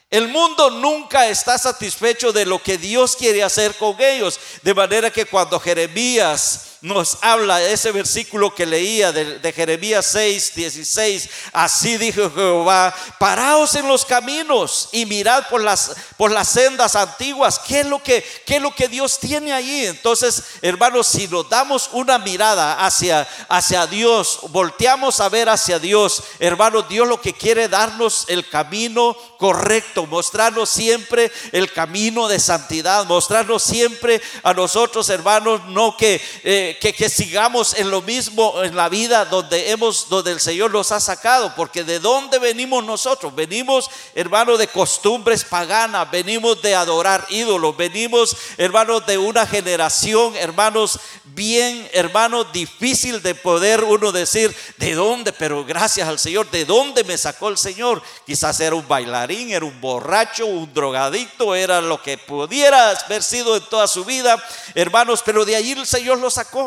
El 0.09 0.29
mundo 0.29 0.69
nunca 0.69 1.27
está 1.27 1.57
satisfecho 1.57 2.31
de 2.31 2.45
lo 2.45 2.61
que 2.61 2.77
Dios 2.77 3.17
quiere 3.17 3.43
hacer 3.43 3.75
con 3.75 3.99
ellos. 3.99 4.39
De 4.61 4.73
manera 4.73 5.11
que 5.11 5.25
cuando 5.25 5.59
Jeremías 5.59 6.70
nos 6.81 7.19
habla 7.21 7.61
ese 7.61 7.91
versículo 7.91 8.55
que 8.55 8.65
leía 8.65 9.11
de, 9.11 9.53
Jeremías 9.53 10.03
6, 10.07 10.55
16. 10.55 11.29
Así 11.53 11.97
dijo 11.97 12.31
Jehová, 12.31 12.93
paraos 13.19 13.75
en 13.75 13.87
los 13.87 14.03
caminos 14.03 14.89
y 14.91 15.05
mirad 15.05 15.47
por 15.47 15.61
las, 15.61 15.95
por 16.17 16.31
las 16.31 16.49
sendas 16.49 16.95
antiguas. 16.95 17.59
¿Qué 17.59 17.81
es, 17.81 17.85
lo 17.85 18.01
que, 18.01 18.25
¿Qué 18.47 18.55
es 18.55 18.61
lo 18.63 18.73
que 18.73 18.87
Dios 18.87 19.19
tiene 19.19 19.53
allí? 19.53 19.85
Entonces, 19.85 20.43
hermanos, 20.63 21.05
si 21.05 21.27
nos 21.27 21.47
damos 21.47 21.87
una 21.93 22.17
mirada 22.17 22.83
hacia, 22.83 23.27
hacia 23.47 23.85
Dios, 23.85 24.39
volteamos 24.49 25.19
a 25.19 25.29
ver 25.29 25.49
hacia 25.49 25.77
Dios, 25.77 26.23
hermanos, 26.39 26.89
Dios 26.89 27.07
lo 27.07 27.21
que 27.21 27.33
quiere 27.33 27.67
darnos 27.67 28.25
el 28.27 28.49
camino 28.49 29.15
correcto, 29.37 30.07
mostrarnos 30.07 30.69
siempre 30.71 31.31
el 31.51 31.71
camino 31.71 32.27
de 32.27 32.39
santidad, 32.39 33.05
mostrarnos 33.05 33.61
siempre 33.61 34.19
a 34.41 34.55
nosotros, 34.55 35.07
hermanos, 35.09 35.61
no 35.67 35.95
que... 35.95 36.19
Eh, 36.43 36.70
que, 36.79 37.09
sigamos 37.09 37.73
en 37.73 37.89
lo 37.89 38.01
mismo 38.01 38.61
en 38.63 38.75
la 38.75 38.89
vida 38.89 39.25
donde 39.25 39.71
hemos, 39.71 40.09
donde 40.09 40.31
el 40.31 40.39
Señor 40.39 40.71
nos 40.71 40.91
ha 40.91 40.99
sacado, 40.99 41.53
porque 41.55 41.83
de 41.83 41.99
dónde 41.99 42.39
venimos 42.39 42.83
nosotros? 42.83 43.33
Venimos, 43.35 43.89
hermanos, 44.15 44.59
de 44.59 44.67
costumbres 44.67 45.43
paganas, 45.43 46.09
venimos 46.11 46.61
de 46.61 46.75
adorar 46.75 47.25
ídolos, 47.29 47.75
venimos, 47.75 48.35
hermanos, 48.57 49.05
de 49.05 49.17
una 49.17 49.45
generación, 49.45 50.35
hermanos, 50.35 50.99
bien, 51.33 51.89
hermanos, 51.93 52.47
difícil 52.51 53.21
de 53.21 53.35
poder 53.35 53.83
uno 53.83 54.11
decir 54.11 54.55
de 54.77 54.93
dónde, 54.93 55.33
pero 55.33 55.63
gracias 55.65 56.07
al 56.07 56.19
Señor, 56.19 56.49
de 56.51 56.65
dónde 56.65 57.03
me 57.03 57.17
sacó 57.17 57.49
el 57.49 57.57
Señor. 57.57 58.01
Quizás 58.25 58.59
era 58.59 58.75
un 58.75 58.87
bailarín, 58.87 59.51
era 59.51 59.65
un 59.65 59.79
borracho, 59.79 60.45
un 60.45 60.73
drogadicto, 60.73 61.55
era 61.55 61.81
lo 61.81 62.01
que 62.01 62.17
pudiera 62.17 62.91
haber 62.91 63.23
sido 63.23 63.55
en 63.55 63.63
toda 63.63 63.87
su 63.87 64.05
vida, 64.05 64.41
hermanos, 64.75 65.21
pero 65.25 65.45
de 65.45 65.55
allí 65.55 65.71
el 65.71 65.87
Señor 65.87 66.19
lo 66.19 66.29
sacó. 66.29 66.60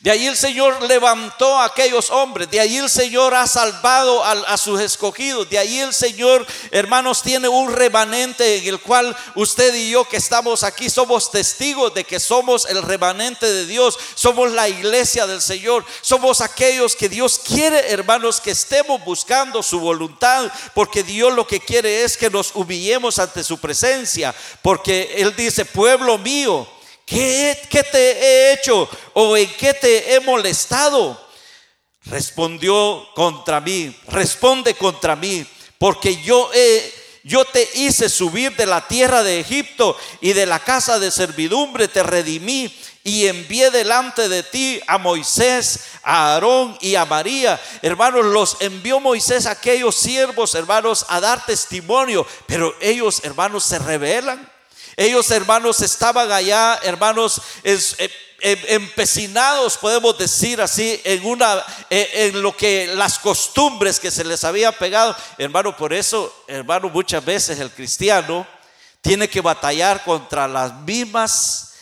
De 0.00 0.12
ahí 0.12 0.28
el 0.28 0.36
Señor 0.36 0.80
levantó 0.84 1.58
a 1.58 1.64
aquellos 1.64 2.10
hombres, 2.10 2.48
de 2.48 2.60
ahí 2.60 2.76
el 2.76 2.88
Señor 2.88 3.34
ha 3.34 3.48
salvado 3.48 4.24
a, 4.24 4.56
sus 4.56 4.80
escogidos, 4.80 5.50
de 5.50 5.58
ahí 5.58 5.80
el 5.80 5.92
Señor, 5.92 6.46
hermanos, 6.70 7.20
tiene 7.20 7.48
un 7.48 7.72
remanente 7.72 8.58
en 8.58 8.68
el 8.68 8.78
cual 8.80 9.16
usted 9.34 9.74
y 9.74 9.90
yo 9.90 10.04
que 10.04 10.18
estamos 10.18 10.62
aquí 10.62 10.88
somos 10.88 11.32
testigos 11.32 11.92
de 11.94 12.04
que 12.04 12.20
somos 12.20 12.66
el 12.66 12.80
remanente 12.82 13.52
de 13.52 13.66
Dios, 13.66 13.98
somos 14.14 14.52
la 14.52 14.68
iglesia 14.68 15.26
del 15.26 15.42
Señor, 15.42 15.84
somos 16.00 16.42
aquellos 16.42 16.94
que 16.94 17.08
Dios 17.08 17.40
quiere, 17.44 17.90
hermanos, 17.90 18.40
que 18.40 18.52
estemos 18.52 19.04
buscando 19.04 19.64
su 19.64 19.80
voluntad, 19.80 20.48
porque 20.74 21.02
Dios 21.02 21.34
lo 21.34 21.44
que 21.44 21.58
quiere 21.58 22.04
es 22.04 22.16
que 22.16 22.30
nos 22.30 22.54
humillemos 22.54 23.18
ante 23.18 23.42
su 23.42 23.58
presencia, 23.58 24.32
porque 24.62 25.14
Él 25.16 25.34
dice, 25.34 25.64
pueblo 25.64 26.18
mío, 26.18 26.68
¿Qué, 27.08 27.86
te 27.90 27.98
he 27.98 28.52
hecho 28.52 28.86
o 29.14 29.34
en 29.36 29.50
qué 29.54 29.72
te 29.72 30.14
he 30.14 30.20
molestado? 30.20 31.18
Respondió 32.04 33.08
contra 33.14 33.60
mí, 33.60 33.96
responde 34.08 34.74
contra 34.74 35.16
mí, 35.16 35.46
porque 35.78 36.20
yo 36.22 36.50
he, 36.52 36.92
yo 37.24 37.46
te 37.46 37.66
hice 37.74 38.10
subir 38.10 38.54
de 38.56 38.66
la 38.66 38.86
tierra 38.86 39.22
de 39.22 39.40
Egipto 39.40 39.96
y 40.20 40.34
de 40.34 40.44
la 40.44 40.58
casa 40.58 40.98
de 40.98 41.10
servidumbre 41.10 41.88
te 41.88 42.02
redimí 42.02 42.74
y 43.04 43.26
envié 43.26 43.70
delante 43.70 44.28
de 44.28 44.42
ti 44.42 44.78
a 44.86 44.98
Moisés, 44.98 45.80
a 46.02 46.34
Aarón 46.34 46.76
y 46.82 46.94
a 46.94 47.06
María. 47.06 47.58
Hermanos, 47.80 48.26
los 48.26 48.58
envió 48.60 49.00
Moisés 49.00 49.46
a 49.46 49.52
aquellos 49.52 49.96
siervos, 49.96 50.54
hermanos, 50.54 51.06
a 51.08 51.20
dar 51.20 51.46
testimonio, 51.46 52.26
pero 52.46 52.74
ellos, 52.82 53.22
hermanos, 53.24 53.64
se 53.64 53.78
rebelan. 53.78 54.57
Ellos, 55.00 55.30
hermanos, 55.30 55.80
estaban 55.80 56.32
allá, 56.32 56.80
hermanos, 56.82 57.40
eh, 57.62 57.78
eh, 58.40 58.64
empecinados, 58.70 59.78
podemos 59.78 60.18
decir 60.18 60.60
así, 60.60 61.00
en 61.04 61.24
una, 61.24 61.64
eh, 61.88 62.10
en 62.14 62.42
lo 62.42 62.56
que 62.56 62.88
las 62.96 63.20
costumbres 63.20 64.00
que 64.00 64.10
se 64.10 64.24
les 64.24 64.42
había 64.42 64.72
pegado. 64.72 65.14
Hermano, 65.38 65.76
por 65.76 65.92
eso, 65.92 66.34
hermano, 66.48 66.88
muchas 66.88 67.24
veces 67.24 67.60
el 67.60 67.70
cristiano 67.70 68.44
tiene 69.00 69.28
que 69.28 69.40
batallar 69.40 70.02
contra 70.02 70.48
las 70.48 70.74
mismas, 70.80 71.74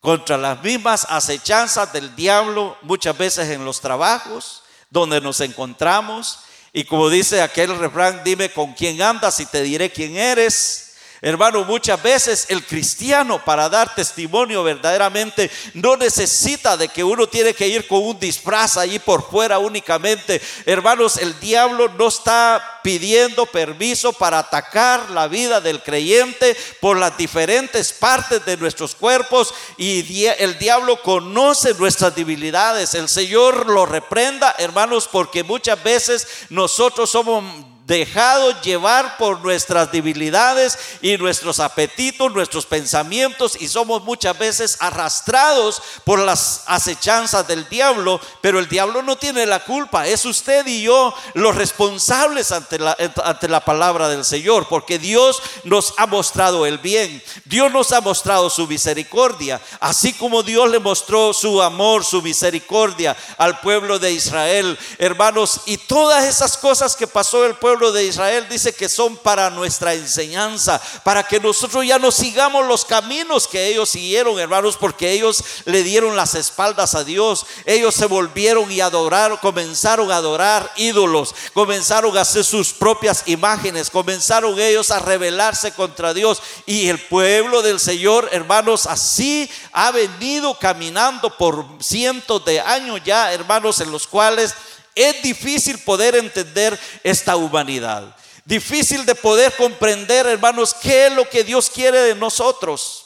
contra 0.00 0.38
las 0.38 0.62
mismas 0.62 1.06
acechanzas 1.10 1.92
del 1.92 2.16
diablo, 2.16 2.78
muchas 2.80 3.18
veces 3.18 3.50
en 3.50 3.66
los 3.66 3.82
trabajos 3.82 4.62
donde 4.88 5.20
nos 5.20 5.40
encontramos. 5.40 6.38
Y 6.72 6.84
como 6.84 7.10
dice 7.10 7.42
aquel 7.42 7.78
refrán, 7.78 8.22
dime 8.24 8.50
con 8.50 8.72
quién 8.72 9.02
andas 9.02 9.40
y 9.40 9.44
te 9.44 9.60
diré 9.60 9.92
quién 9.92 10.16
eres. 10.16 10.91
Hermano, 11.24 11.64
muchas 11.64 12.02
veces 12.02 12.46
el 12.48 12.66
cristiano 12.66 13.44
para 13.44 13.68
dar 13.68 13.94
testimonio 13.94 14.64
verdaderamente 14.64 15.52
no 15.72 15.96
necesita 15.96 16.76
de 16.76 16.88
que 16.88 17.04
uno 17.04 17.28
tiene 17.28 17.54
que 17.54 17.68
ir 17.68 17.86
con 17.86 18.02
un 18.02 18.18
disfraz 18.18 18.76
ahí 18.76 18.98
por 18.98 19.30
fuera 19.30 19.60
únicamente. 19.60 20.42
Hermanos, 20.66 21.18
el 21.18 21.38
diablo 21.38 21.88
no 21.96 22.08
está 22.08 22.80
pidiendo 22.82 23.46
permiso 23.46 24.12
para 24.12 24.40
atacar 24.40 25.10
la 25.10 25.28
vida 25.28 25.60
del 25.60 25.80
creyente 25.84 26.56
por 26.80 26.96
las 26.96 27.16
diferentes 27.16 27.92
partes 27.92 28.44
de 28.44 28.56
nuestros 28.56 28.96
cuerpos 28.96 29.54
y 29.76 30.26
el 30.26 30.58
diablo 30.58 31.00
conoce 31.02 31.72
nuestras 31.74 32.16
debilidades. 32.16 32.94
El 32.94 33.08
Señor 33.08 33.68
lo 33.68 33.86
reprenda, 33.86 34.56
hermanos, 34.58 35.08
porque 35.10 35.44
muchas 35.44 35.80
veces 35.84 36.26
nosotros 36.50 37.08
somos 37.10 37.44
dejado 37.92 38.58
llevar 38.62 39.18
por 39.18 39.40
nuestras 39.40 39.92
debilidades 39.92 40.78
y 41.02 41.18
nuestros 41.18 41.60
apetitos, 41.60 42.32
nuestros 42.32 42.64
pensamientos 42.64 43.54
y 43.60 43.68
somos 43.68 44.02
muchas 44.02 44.38
veces 44.38 44.78
arrastrados 44.80 45.82
por 46.04 46.18
las 46.18 46.62
acechanzas 46.64 47.46
del 47.46 47.68
diablo, 47.68 48.18
pero 48.40 48.58
el 48.58 48.68
diablo 48.68 49.02
no 49.02 49.16
tiene 49.16 49.44
la 49.44 49.62
culpa, 49.64 50.06
es 50.06 50.24
usted 50.24 50.66
y 50.66 50.82
yo 50.82 51.14
los 51.34 51.54
responsables 51.54 52.50
ante 52.50 52.78
la, 52.78 52.96
ante 53.24 53.46
la 53.46 53.62
palabra 53.62 54.08
del 54.08 54.24
Señor, 54.24 54.68
porque 54.68 54.98
Dios 54.98 55.42
nos 55.64 55.92
ha 55.98 56.06
mostrado 56.06 56.64
el 56.64 56.78
bien, 56.78 57.22
Dios 57.44 57.70
nos 57.70 57.92
ha 57.92 58.00
mostrado 58.00 58.48
su 58.48 58.66
misericordia, 58.66 59.60
así 59.80 60.14
como 60.14 60.42
Dios 60.42 60.70
le 60.70 60.78
mostró 60.78 61.34
su 61.34 61.60
amor, 61.60 62.06
su 62.06 62.22
misericordia 62.22 63.14
al 63.36 63.60
pueblo 63.60 63.98
de 63.98 64.12
Israel, 64.12 64.78
hermanos, 64.96 65.60
y 65.66 65.76
todas 65.76 66.24
esas 66.24 66.56
cosas 66.56 66.96
que 66.96 67.06
pasó 67.06 67.44
el 67.44 67.54
pueblo 67.56 67.81
de 67.90 68.04
Israel 68.04 68.46
dice 68.48 68.74
que 68.74 68.88
son 68.88 69.16
para 69.16 69.50
nuestra 69.50 69.94
enseñanza, 69.94 70.80
para 71.02 71.24
que 71.24 71.40
nosotros 71.40 71.84
ya 71.86 71.98
no 71.98 72.12
sigamos 72.12 72.66
los 72.66 72.84
caminos 72.84 73.48
que 73.48 73.66
ellos 73.66 73.88
siguieron, 73.88 74.38
hermanos, 74.38 74.76
porque 74.78 75.10
ellos 75.10 75.42
le 75.64 75.82
dieron 75.82 76.14
las 76.14 76.34
espaldas 76.34 76.94
a 76.94 77.02
Dios. 77.02 77.46
Ellos 77.64 77.94
se 77.94 78.06
volvieron 78.06 78.70
y 78.70 78.80
adoraron, 78.80 79.38
comenzaron 79.38 80.12
a 80.12 80.16
adorar 80.16 80.70
ídolos, 80.76 81.34
comenzaron 81.54 82.16
a 82.16 82.20
hacer 82.20 82.44
sus 82.44 82.72
propias 82.72 83.24
imágenes, 83.26 83.90
comenzaron 83.90 84.58
ellos 84.60 84.90
a 84.90 84.98
rebelarse 84.98 85.72
contra 85.72 86.14
Dios. 86.14 86.42
Y 86.66 86.88
el 86.88 87.00
pueblo 87.00 87.62
del 87.62 87.80
Señor, 87.80 88.28
hermanos, 88.32 88.86
así 88.86 89.50
ha 89.72 89.90
venido 89.90 90.58
caminando 90.58 91.36
por 91.36 91.66
cientos 91.80 92.44
de 92.44 92.60
años 92.60 93.00
ya, 93.04 93.32
hermanos, 93.32 93.80
en 93.80 93.90
los 93.90 94.06
cuales 94.06 94.54
es 94.94 95.22
difícil 95.22 95.78
poder 95.78 96.16
entender 96.16 96.78
esta 97.02 97.36
humanidad. 97.36 98.14
Difícil 98.44 99.06
de 99.06 99.14
poder 99.14 99.52
comprender, 99.56 100.26
hermanos, 100.26 100.74
qué 100.74 101.06
es 101.06 101.12
lo 101.12 101.28
que 101.28 101.44
Dios 101.44 101.70
quiere 101.70 102.00
de 102.00 102.14
nosotros. 102.14 103.01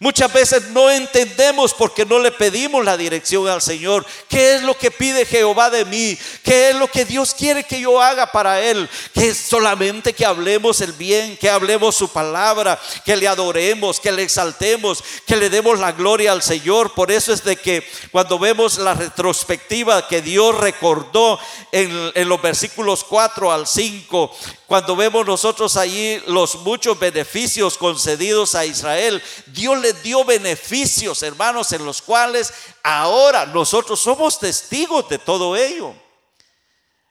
Muchas 0.00 0.32
veces 0.32 0.68
no 0.68 0.88
entendemos 0.88 1.74
porque 1.74 2.06
no 2.06 2.20
le 2.20 2.30
pedimos 2.30 2.84
la 2.84 2.96
dirección 2.96 3.48
al 3.48 3.60
Señor. 3.60 4.06
¿Qué 4.28 4.54
es 4.54 4.62
lo 4.62 4.78
que 4.78 4.92
pide 4.92 5.26
Jehová 5.26 5.70
de 5.70 5.84
mí? 5.84 6.16
¿Qué 6.44 6.70
es 6.70 6.76
lo 6.76 6.86
que 6.86 7.04
Dios 7.04 7.34
quiere 7.34 7.64
que 7.64 7.80
yo 7.80 8.00
haga 8.00 8.30
para 8.30 8.60
Él? 8.60 8.88
Que 9.12 9.30
es 9.30 9.36
solamente 9.36 10.12
que 10.12 10.24
hablemos 10.24 10.80
el 10.82 10.92
bien, 10.92 11.36
que 11.36 11.50
hablemos 11.50 11.96
su 11.96 12.12
palabra, 12.12 12.78
que 13.04 13.16
le 13.16 13.26
adoremos, 13.26 13.98
que 13.98 14.12
le 14.12 14.22
exaltemos, 14.22 15.02
que 15.26 15.34
le 15.34 15.50
demos 15.50 15.80
la 15.80 15.90
gloria 15.90 16.30
al 16.30 16.42
Señor. 16.42 16.94
Por 16.94 17.10
eso 17.10 17.32
es 17.32 17.42
de 17.42 17.56
que 17.56 17.84
cuando 18.12 18.38
vemos 18.38 18.78
la 18.78 18.94
retrospectiva 18.94 20.06
que 20.06 20.22
Dios 20.22 20.56
recordó 20.56 21.40
en, 21.72 22.12
en 22.14 22.28
los 22.28 22.40
versículos 22.40 23.02
4 23.02 23.50
al 23.50 23.66
5, 23.66 24.36
cuando 24.68 24.94
vemos 24.94 25.26
nosotros 25.26 25.78
allí 25.78 26.22
los 26.26 26.56
muchos 26.56 26.98
beneficios 26.98 27.78
concedidos 27.78 28.54
a 28.54 28.66
Israel, 28.66 29.22
Dios 29.46 29.78
le 29.78 29.94
dio 29.94 30.26
beneficios, 30.26 31.22
hermanos, 31.22 31.72
en 31.72 31.86
los 31.86 32.02
cuales 32.02 32.52
ahora 32.82 33.46
nosotros 33.46 33.98
somos 33.98 34.38
testigos 34.38 35.08
de 35.08 35.18
todo 35.18 35.56
ello. 35.56 35.94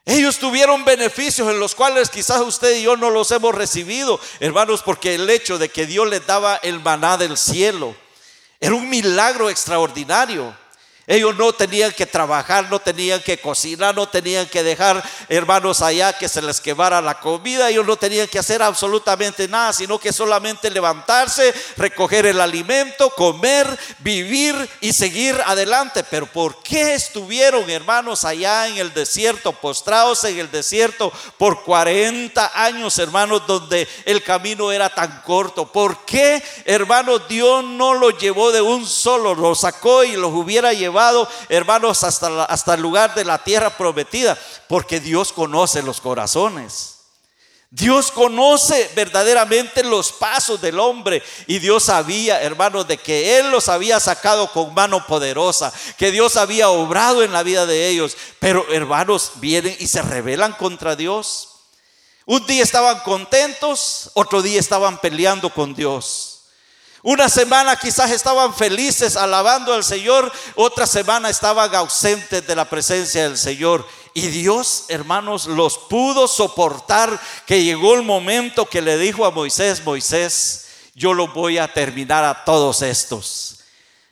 Ellos 0.06 0.38
tuvieron 0.38 0.86
beneficios 0.86 1.50
en 1.50 1.60
los 1.60 1.74
cuales 1.74 2.12
quizás 2.12 2.42
usted 2.42 2.78
y 2.78 2.84
yo 2.84 2.96
no 2.96 3.10
los 3.10 3.32
hemos 3.32 3.56
recibido, 3.56 4.20
hermanos, 4.40 4.84
porque 4.84 5.16
el 5.16 5.28
hecho 5.28 5.58
de 5.58 5.70
que 5.70 5.88
Dios 5.88 6.08
les 6.08 6.28
daba 6.28 6.58
el 6.58 6.80
maná 6.80 7.18
del 7.18 7.38
cielo 7.38 7.96
era 8.60 8.76
un 8.76 8.88
milagro 8.88 9.50
extraordinario. 9.50 10.56
Ellos 11.10 11.38
no 11.38 11.54
tenían 11.54 11.94
que 11.94 12.06
trabajar, 12.06 12.70
no 12.70 12.80
tenían 12.80 13.22
que 13.22 13.38
cocinar, 13.38 13.96
no 13.96 14.10
tenían 14.10 14.46
que 14.46 14.62
dejar 14.62 15.02
hermanos 15.30 15.82
allá 15.82 16.12
que 16.12 16.28
se 16.28 16.42
les 16.42 16.60
quemara 16.60 17.00
la 17.00 17.18
comida. 17.22 17.70
Ellos 17.70 17.86
no 17.86 17.96
tenían 17.96 18.28
que 18.28 18.40
hacer 18.40 18.62
absolutamente 18.62 19.48
nada, 19.48 19.72
sino 19.72 20.00
que 20.00 20.12
solamente 20.12 20.70
levantarse, 20.70 21.54
recoger 21.78 22.26
el 22.26 22.42
alimento, 22.42 23.10
comer, 23.12 23.66
vivir 24.00 24.54
y 24.82 24.92
seguir 24.92 25.42
adelante. 25.46 26.04
Pero 26.04 26.26
¿por 26.26 26.62
qué 26.62 26.96
estuvieron 26.96 27.70
hermanos 27.70 28.26
allá 28.26 28.68
en 28.68 28.76
el 28.76 28.94
desierto, 28.94 29.54
postrados 29.54 30.26
en 30.26 30.38
el 30.38 30.52
desierto 30.52 31.14
por 31.38 31.64
40 31.64 32.52
años, 32.54 33.00
hermanos, 33.00 33.48
donde 33.48 33.88
el 34.04 34.22
camino 34.24 34.74
era 34.74 34.90
tan 34.90 35.22
corto? 35.22 35.72
¿Por 35.72 36.04
qué, 36.04 36.44
hermanos, 36.66 37.30
Dios 37.30 37.64
no 37.64 37.94
los 37.94 38.18
llevó 38.18 38.52
de 38.52 38.60
un 38.60 38.86
solo, 38.86 39.34
los 39.36 39.62
sacó 39.62 40.04
y 40.04 40.18
los 40.18 40.34
hubiera 40.34 40.74
llevado? 40.74 40.97
Hermanos, 41.50 42.04
hasta, 42.04 42.46
hasta 42.46 42.74
el 42.74 42.82
lugar 42.82 43.14
de 43.16 43.26
la 43.26 43.44
tierra 43.44 43.70
prometida, 43.70 44.38
porque 44.68 45.00
Dios 45.00 45.32
conoce 45.32 45.82
los 45.82 46.02
corazones. 46.02 46.98
Dios 47.70 48.12
conoce 48.12 48.90
verdaderamente 48.96 49.84
los 49.84 50.14
pasos 50.14 50.62
del 50.62 50.80
hombre 50.80 51.22
y 51.48 51.60
Dios 51.60 51.84
sabía, 51.84 52.42
hermanos, 52.42 52.88
de 52.88 52.98
que 52.98 53.38
Él 53.38 53.52
los 53.52 53.68
había 53.68 54.00
sacado 54.00 54.50
con 54.54 54.74
mano 54.74 55.06
poderosa, 55.06 55.74
que 55.98 56.12
Dios 56.12 56.38
había 56.38 56.70
obrado 56.70 57.24
en 57.24 57.34
la 57.34 57.44
vida 57.44 57.66
de 57.66 57.90
ellos. 57.90 58.16
Pero, 58.40 58.66
hermanos, 58.72 59.34
vienen 59.36 59.76
y 59.80 59.88
se 59.88 60.02
rebelan 60.02 60.54
contra 60.54 60.96
Dios. 60.96 61.50
Un 62.26 62.46
día 62.46 62.64
estaban 62.64 63.00
contentos, 63.00 64.12
otro 64.14 64.42
día 64.42 64.60
estaban 64.60 64.98
peleando 65.00 65.50
con 65.50 65.74
Dios. 65.74 66.37
Una 67.04 67.30
semana 67.30 67.76
quizás 67.76 68.12
estaban 68.12 68.54
felices 68.54 69.16
alabando 69.16 69.74
al 69.74 69.84
Señor, 69.84 70.32
otra 70.56 70.88
semana 70.88 71.30
estaban 71.30 71.74
ausentes 71.76 72.46
de 72.46 72.56
la 72.56 72.66
presencia 72.66 73.24
del 73.24 73.38
Señor. 73.38 73.88
Y 74.14 74.28
Dios, 74.28 74.86
hermanos, 74.88 75.46
los 75.46 75.78
pudo 75.78 76.28
soportar 76.28 77.20
que 77.46 77.64
llegó 77.64 77.94
el 77.94 78.02
momento 78.02 78.66
que 78.66 78.82
le 78.82 78.98
dijo 78.98 79.26
a 79.26 79.32
Moisés, 79.32 79.84
Moisés, 79.86 80.66
yo 80.96 81.14
lo 81.14 81.28
voy 81.28 81.60
a 81.60 81.72
terminar 81.72 82.24
a 82.24 82.44
todos 82.44 82.82
estos. 82.82 83.60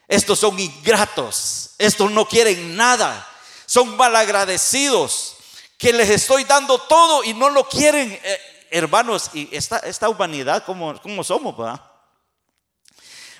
Estos 0.08 0.38
son 0.38 0.60
ingratos, 0.60 1.71
estos 1.80 2.12
no 2.12 2.28
quieren 2.28 2.76
nada, 2.76 3.28
son 3.65 3.98
malagradecidos, 3.98 5.38
que 5.80 5.91
les 5.91 6.12
estoy 6.12 6.43
dando 6.43 6.78
todo 6.78 7.24
y 7.24 7.34
no 7.34 7.50
lo 7.50 7.67
quieren. 7.67 8.12
Eh, 8.24 8.67
hermanos, 8.69 9.32
y 9.34 9.50
esta, 9.52 9.80
esta 9.80 10.08
humanidad, 10.08 10.63
¿cómo, 10.63 11.02
cómo 11.02 11.24
somos? 11.24 11.60
Va? 11.60 11.94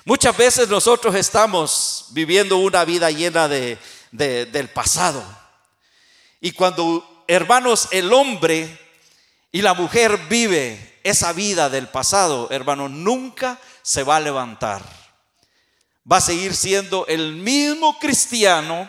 Muchas 0.06 0.36
veces 0.36 0.68
nosotros 0.68 1.16
estamos 1.16 2.06
viviendo 2.10 2.58
una 2.58 2.84
vida 2.84 3.10
llena 3.10 3.48
de, 3.48 3.76
del 4.12 4.68
pasado. 4.68 5.20
Y 6.40 6.52
cuando, 6.52 7.24
hermanos, 7.26 7.88
el 7.90 8.12
hombre 8.12 8.68
y 9.50 9.62
la 9.62 9.74
mujer 9.74 10.16
vive 10.28 11.00
esa 11.02 11.32
vida 11.32 11.68
del 11.68 11.88
pasado, 11.88 12.46
hermanos, 12.52 12.92
nunca 12.92 13.58
se 13.82 14.04
va 14.04 14.18
a 14.18 14.20
levantar. 14.20 14.80
Va 16.10 16.18
a 16.18 16.20
seguir 16.20 16.54
siendo 16.54 17.04
el 17.08 17.32
mismo 17.32 17.98
cristiano 17.98 18.88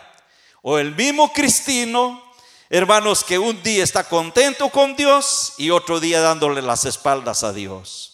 o 0.62 0.78
el 0.78 0.94
mismo 0.94 1.34
cristino, 1.34 2.24
hermanos, 2.70 3.24
que 3.24 3.40
un 3.40 3.64
día 3.64 3.84
está 3.84 4.04
contento 4.04 4.70
con 4.70 4.96
Dios 4.96 5.56
y 5.58 5.72
otro 5.72 6.00
día 6.00 6.22
dándole 6.22 6.62
las 6.62 6.86
espaldas 6.86 7.44
a 7.44 7.54
Dios. 7.54 8.07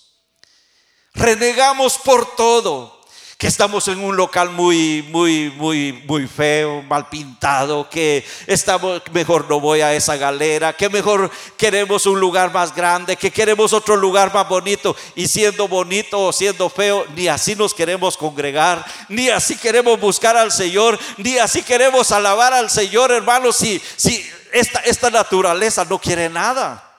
Renegamos 1.14 1.98
por 1.98 2.36
todo. 2.36 2.92
Que 3.38 3.48
estamos 3.48 3.90
en 3.90 4.00
un 4.00 4.16
local 4.16 4.52
muy, 4.52 5.06
muy, 5.10 5.52
muy, 5.58 5.92
muy 6.08 6.28
feo, 6.28 6.82
mal 6.84 7.10
pintado, 7.10 7.90
que 7.90 8.24
estamos, 8.48 9.02
mejor 9.12 9.50
no 9.50 9.60
voy 9.60 9.82
a 9.82 9.94
esa 9.94 10.16
galera, 10.16 10.72
que 10.72 10.88
mejor 10.88 11.30
queremos 11.58 12.06
un 12.06 12.22
lugar 12.22 12.54
más 12.54 12.74
grande, 12.74 13.18
que 13.18 13.32
queremos 13.32 13.74
otro 13.74 13.98
lugar 13.98 14.34
más 14.34 14.48
bonito. 14.48 14.96
Y 15.16 15.28
siendo 15.28 15.68
bonito 15.68 16.22
o 16.22 16.32
siendo 16.32 16.70
feo, 16.70 17.06
ni 17.18 17.28
así 17.28 17.54
nos 17.54 17.74
queremos 17.74 18.16
congregar, 18.16 18.86
ni 19.10 19.30
así 19.30 19.58
queremos 19.58 20.00
buscar 20.00 20.38
al 20.38 20.52
Señor, 20.52 20.98
ni 21.18 21.38
así 21.38 21.64
queremos 21.64 22.14
alabar 22.14 22.54
al 22.54 22.70
Señor, 22.70 23.12
hermanos, 23.12 23.58
si, 23.58 23.82
si 23.98 24.26
esta, 24.54 24.80
esta 24.82 25.10
naturaleza 25.10 25.84
no 25.84 26.00
quiere 26.00 26.30
nada. 26.30 26.93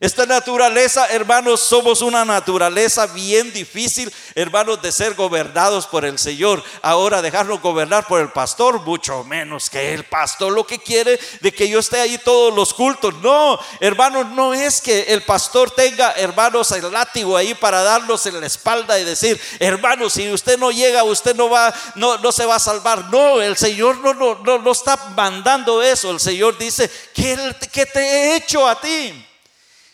Esta 0.00 0.24
naturaleza, 0.24 1.08
hermanos, 1.08 1.60
somos 1.60 2.00
una 2.00 2.24
naturaleza 2.24 3.06
bien 3.08 3.52
difícil, 3.52 4.10
hermanos, 4.34 4.80
de 4.80 4.92
ser 4.92 5.12
gobernados 5.12 5.86
por 5.86 6.06
el 6.06 6.18
Señor. 6.18 6.64
Ahora 6.80 7.20
dejarnos 7.20 7.60
gobernar 7.60 8.06
por 8.06 8.18
el 8.18 8.30
pastor, 8.30 8.80
mucho 8.80 9.24
menos 9.24 9.68
que 9.68 9.92
el 9.92 10.04
pastor 10.04 10.54
lo 10.54 10.66
que 10.66 10.78
quiere 10.78 11.20
de 11.42 11.52
que 11.52 11.68
yo 11.68 11.80
esté 11.80 12.00
ahí 12.00 12.16
todos 12.16 12.54
los 12.54 12.72
cultos. 12.72 13.12
No, 13.16 13.60
hermanos, 13.78 14.28
no 14.28 14.54
es 14.54 14.80
que 14.80 15.02
el 15.02 15.20
pastor 15.20 15.70
tenga, 15.70 16.12
hermanos, 16.12 16.72
el 16.72 16.90
látigo 16.90 17.36
ahí 17.36 17.52
para 17.52 17.82
darnos 17.82 18.24
en 18.24 18.40
la 18.40 18.46
espalda 18.46 18.98
y 18.98 19.04
decir, 19.04 19.38
hermanos, 19.58 20.14
si 20.14 20.32
usted 20.32 20.58
no 20.58 20.70
llega, 20.70 21.04
usted 21.04 21.36
no 21.36 21.50
va, 21.50 21.74
no, 21.96 22.16
no 22.16 22.32
se 22.32 22.46
va 22.46 22.54
a 22.54 22.58
salvar. 22.58 23.10
No, 23.10 23.42
el 23.42 23.58
Señor 23.58 23.98
no, 23.98 24.14
no, 24.14 24.36
no, 24.36 24.60
no 24.60 24.72
está 24.72 24.96
mandando 25.14 25.82
eso. 25.82 26.10
El 26.10 26.20
Señor 26.20 26.56
dice, 26.56 26.90
¿qué, 27.12 27.54
qué 27.70 27.84
te 27.84 28.00
he 28.00 28.36
hecho 28.36 28.66
a 28.66 28.80
ti? 28.80 29.26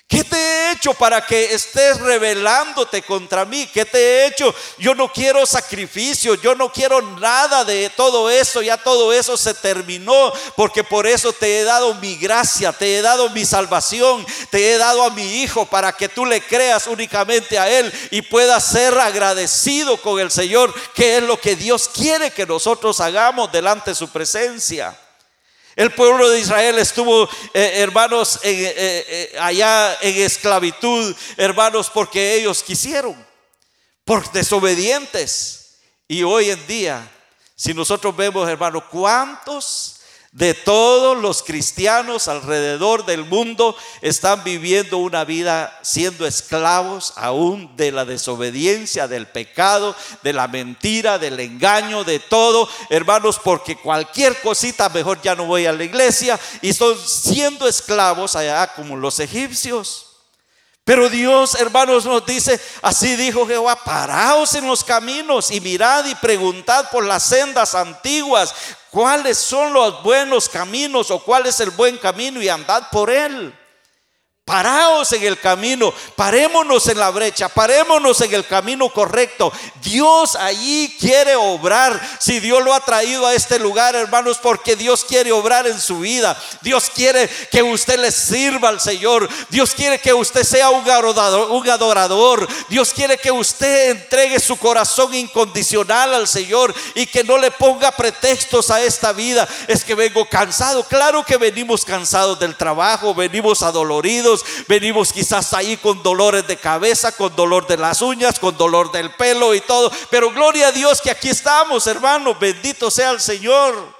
¿Qué 0.08 0.22
te 0.22 0.36
he 0.36 0.70
hecho 0.70 0.94
para 0.94 1.26
que 1.26 1.52
estés 1.52 1.98
rebelándote 1.98 3.02
contra 3.02 3.44
mí? 3.44 3.66
¿Qué 3.66 3.84
te 3.84 3.98
he 3.98 4.26
hecho? 4.28 4.54
Yo 4.78 4.94
no 4.94 5.12
quiero 5.12 5.44
sacrificio, 5.44 6.36
yo 6.36 6.54
no 6.54 6.72
quiero 6.72 7.02
nada 7.02 7.64
de 7.64 7.90
todo 7.90 8.30
eso, 8.30 8.62
ya 8.62 8.76
todo 8.76 9.12
eso 9.12 9.36
se 9.36 9.52
terminó, 9.52 10.32
porque 10.54 10.84
por 10.84 11.08
eso 11.08 11.32
te 11.32 11.58
he 11.58 11.64
dado 11.64 11.92
mi 11.94 12.14
gracia, 12.14 12.72
te 12.72 12.96
he 12.96 13.02
dado 13.02 13.30
mi 13.30 13.44
salvación, 13.44 14.24
te 14.50 14.74
he 14.74 14.78
dado 14.78 15.02
a 15.02 15.10
mi 15.10 15.42
Hijo 15.42 15.66
para 15.66 15.92
que 15.92 16.08
tú 16.08 16.24
le 16.24 16.40
creas 16.40 16.86
únicamente 16.86 17.58
a 17.58 17.68
Él 17.68 17.92
y 18.12 18.22
puedas 18.22 18.64
ser 18.64 18.96
agradecido 18.96 20.00
con 20.00 20.20
el 20.20 20.30
Señor, 20.30 20.72
que 20.94 21.16
es 21.16 21.22
lo 21.24 21.40
que 21.40 21.56
Dios 21.56 21.90
quiere 21.92 22.30
que 22.30 22.46
nosotros 22.46 23.00
hagamos 23.00 23.50
delante 23.50 23.90
de 23.90 23.96
su 23.96 24.08
presencia. 24.08 24.96
El 25.76 25.92
pueblo 25.92 26.30
de 26.30 26.40
Israel 26.40 26.78
estuvo, 26.78 27.28
eh, 27.52 27.72
hermanos, 27.76 28.40
eh, 28.42 28.74
eh, 29.34 29.38
allá 29.38 29.94
en 30.00 30.16
esclavitud, 30.22 31.14
hermanos, 31.36 31.90
porque 31.92 32.34
ellos 32.36 32.62
quisieron, 32.62 33.14
por 34.02 34.32
desobedientes. 34.32 35.76
Y 36.08 36.22
hoy 36.22 36.48
en 36.48 36.66
día, 36.66 37.06
si 37.54 37.74
nosotros 37.74 38.16
vemos, 38.16 38.48
hermanos, 38.48 38.84
cuántos 38.90 39.95
de 40.36 40.52
todos 40.52 41.16
los 41.16 41.42
cristianos 41.42 42.28
alrededor 42.28 43.06
del 43.06 43.24
mundo 43.24 43.74
están 44.02 44.44
viviendo 44.44 44.98
una 44.98 45.24
vida 45.24 45.78
siendo 45.80 46.26
esclavos 46.26 47.14
aún 47.16 47.74
de 47.74 47.90
la 47.90 48.04
desobediencia, 48.04 49.08
del 49.08 49.26
pecado, 49.28 49.96
de 50.22 50.34
la 50.34 50.46
mentira, 50.46 51.18
del 51.18 51.40
engaño, 51.40 52.04
de 52.04 52.18
todo, 52.18 52.68
hermanos, 52.90 53.40
porque 53.42 53.76
cualquier 53.76 54.38
cosita 54.42 54.90
mejor 54.90 55.22
ya 55.22 55.34
no 55.34 55.46
voy 55.46 55.64
a 55.64 55.72
la 55.72 55.84
iglesia 55.84 56.38
y 56.60 56.74
son 56.74 56.98
siendo 56.98 57.66
esclavos 57.66 58.36
allá 58.36 58.74
como 58.74 58.94
los 58.94 59.18
egipcios. 59.20 60.06
Pero 60.86 61.08
Dios, 61.08 61.56
hermanos, 61.56 62.04
nos 62.04 62.24
dice, 62.24 62.60
así 62.80 63.16
dijo 63.16 63.44
Jehová, 63.44 63.74
paraos 63.74 64.54
en 64.54 64.68
los 64.68 64.84
caminos 64.84 65.50
y 65.50 65.60
mirad 65.60 66.04
y 66.04 66.14
preguntad 66.14 66.90
por 66.90 67.04
las 67.04 67.24
sendas 67.24 67.74
antiguas, 67.74 68.54
cuáles 68.96 69.36
son 69.36 69.74
los 69.74 70.02
buenos 70.02 70.48
caminos 70.48 71.10
o 71.10 71.18
cuál 71.18 71.44
es 71.44 71.60
el 71.60 71.68
buen 71.68 71.98
camino 71.98 72.40
y 72.40 72.48
andad 72.48 72.88
por 72.90 73.10
él. 73.10 73.52
Paraos 74.46 75.10
en 75.10 75.24
el 75.24 75.40
camino, 75.40 75.92
parémonos 76.14 76.86
en 76.86 77.00
la 77.00 77.10
brecha, 77.10 77.48
parémonos 77.48 78.20
en 78.20 78.32
el 78.32 78.46
camino 78.46 78.88
correcto. 78.90 79.52
Dios 79.82 80.36
allí 80.36 80.96
quiere 81.00 81.34
obrar. 81.34 82.00
Si 82.20 82.38
Dios 82.38 82.62
lo 82.62 82.72
ha 82.72 82.78
traído 82.78 83.26
a 83.26 83.34
este 83.34 83.58
lugar, 83.58 83.96
hermanos, 83.96 84.38
porque 84.40 84.76
Dios 84.76 85.04
quiere 85.04 85.32
obrar 85.32 85.66
en 85.66 85.80
su 85.80 85.98
vida. 85.98 86.40
Dios 86.62 86.92
quiere 86.94 87.28
que 87.50 87.60
usted 87.60 87.98
le 87.98 88.12
sirva 88.12 88.68
al 88.68 88.80
Señor. 88.80 89.28
Dios 89.50 89.74
quiere 89.74 89.98
que 89.98 90.14
usted 90.14 90.44
sea 90.44 90.70
un 90.70 90.88
adorador. 90.88 91.50
Un 91.50 91.68
adorador. 91.68 92.46
Dios 92.68 92.92
quiere 92.92 93.18
que 93.18 93.32
usted 93.32 93.90
entregue 93.90 94.38
su 94.38 94.56
corazón 94.58 95.12
incondicional 95.12 96.14
al 96.14 96.28
Señor 96.28 96.72
y 96.94 97.06
que 97.06 97.24
no 97.24 97.36
le 97.36 97.50
ponga 97.50 97.90
pretextos 97.90 98.70
a 98.70 98.80
esta 98.80 99.12
vida. 99.12 99.48
Es 99.66 99.82
que 99.82 99.96
vengo 99.96 100.24
cansado. 100.28 100.84
Claro 100.84 101.24
que 101.24 101.36
venimos 101.36 101.84
cansados 101.84 102.38
del 102.38 102.54
trabajo, 102.54 103.12
venimos 103.12 103.64
adoloridos 103.64 104.35
venimos 104.68 105.12
quizás 105.12 105.52
ahí 105.52 105.76
con 105.76 106.02
dolores 106.02 106.46
de 106.46 106.56
cabeza, 106.56 107.12
con 107.12 107.34
dolor 107.36 107.66
de 107.66 107.76
las 107.76 108.02
uñas, 108.02 108.38
con 108.38 108.56
dolor 108.56 108.90
del 108.92 109.10
pelo 109.14 109.54
y 109.54 109.60
todo. 109.60 109.90
Pero 110.10 110.30
gloria 110.32 110.68
a 110.68 110.72
Dios 110.72 111.00
que 111.00 111.10
aquí 111.10 111.28
estamos, 111.28 111.86
hermanos. 111.86 112.38
Bendito 112.38 112.90
sea 112.90 113.10
el 113.10 113.20
Señor. 113.20 113.94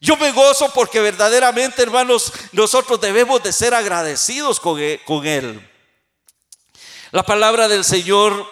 Yo 0.00 0.16
me 0.16 0.30
gozo 0.32 0.70
porque 0.72 1.00
verdaderamente, 1.00 1.82
hermanos, 1.82 2.32
nosotros 2.52 3.00
debemos 3.00 3.42
de 3.42 3.52
ser 3.52 3.74
agradecidos 3.74 4.60
con 4.60 4.78
e, 4.78 5.00
Él. 5.24 5.70
La 7.12 7.22
palabra 7.22 7.66
del 7.66 7.84
Señor 7.84 8.46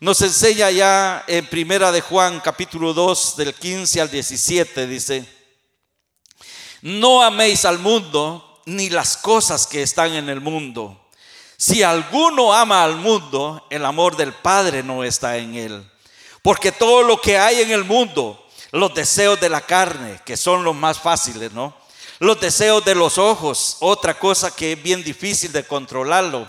nos 0.00 0.20
enseña 0.20 0.70
ya 0.70 1.24
en 1.26 1.46
Primera 1.46 1.92
de 1.92 2.00
Juan, 2.00 2.40
capítulo 2.40 2.94
2, 2.94 3.36
del 3.36 3.54
15 3.54 4.00
al 4.00 4.10
17, 4.10 4.86
dice, 4.86 5.36
no 6.82 7.22
améis 7.22 7.64
al 7.64 7.78
mundo 7.78 8.55
ni 8.66 8.90
las 8.90 9.16
cosas 9.16 9.66
que 9.66 9.82
están 9.82 10.12
en 10.12 10.28
el 10.28 10.40
mundo. 10.40 11.00
Si 11.56 11.82
alguno 11.82 12.52
ama 12.52 12.84
al 12.84 12.96
mundo, 12.96 13.66
el 13.70 13.84
amor 13.86 14.16
del 14.16 14.34
Padre 14.34 14.82
no 14.82 15.02
está 15.02 15.38
en 15.38 15.54
él. 15.54 15.90
Porque 16.42 16.70
todo 16.70 17.02
lo 17.02 17.20
que 17.20 17.38
hay 17.38 17.62
en 17.62 17.70
el 17.70 17.84
mundo, 17.84 18.44
los 18.72 18.92
deseos 18.92 19.40
de 19.40 19.48
la 19.48 19.62
carne, 19.62 20.20
que 20.24 20.36
son 20.36 20.64
los 20.64 20.74
más 20.74 20.98
fáciles, 20.98 21.52
¿no? 21.52 21.74
Los 22.18 22.40
deseos 22.40 22.84
de 22.84 22.94
los 22.94 23.18
ojos, 23.18 23.76
otra 23.80 24.18
cosa 24.18 24.54
que 24.54 24.72
es 24.72 24.82
bien 24.82 25.02
difícil 25.02 25.52
de 25.52 25.66
controlarlo. 25.66 26.48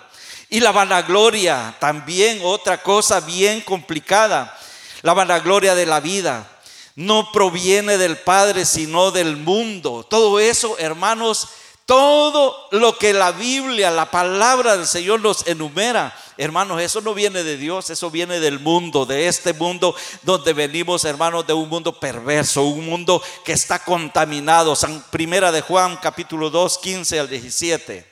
Y 0.49 0.59
la 0.59 0.71
vanagloria, 0.71 1.75
también 1.79 2.39
otra 2.43 2.81
cosa 2.81 3.19
bien 3.19 3.61
complicada. 3.61 4.57
La 5.01 5.13
vanagloria 5.13 5.75
de 5.75 5.85
la 5.85 5.99
vida 5.99 6.49
no 6.95 7.31
proviene 7.31 7.97
del 7.97 8.17
Padre, 8.17 8.65
sino 8.65 9.11
del 9.11 9.37
mundo. 9.37 10.05
Todo 10.09 10.39
eso, 10.39 10.77
hermanos, 10.79 11.47
todo 11.87 12.67
lo 12.71 12.97
que 12.97 13.13
la 13.13 13.31
Biblia, 13.31 13.89
la 13.89 14.11
palabra 14.11 14.75
del 14.75 14.85
Señor 14.85 15.21
nos 15.21 15.47
enumera, 15.47 16.13
hermanos, 16.35 16.81
eso 16.81 16.99
no 16.99 17.13
viene 17.13 17.43
de 17.43 17.55
Dios, 17.55 17.89
eso 17.89 18.11
viene 18.11 18.41
del 18.41 18.59
mundo, 18.59 19.05
de 19.05 19.29
este 19.29 19.53
mundo 19.53 19.95
donde 20.23 20.51
venimos, 20.51 21.05
hermanos, 21.05 21.47
de 21.47 21.53
un 21.53 21.69
mundo 21.69 21.97
perverso, 21.97 22.63
un 22.63 22.85
mundo 22.85 23.23
que 23.45 23.53
está 23.53 23.79
contaminado. 23.79 24.75
San 24.75 25.01
Primera 25.09 25.49
de 25.49 25.61
Juan, 25.61 25.97
capítulo 26.01 26.49
2, 26.49 26.77
15 26.77 27.19
al 27.21 27.29
17. 27.29 28.05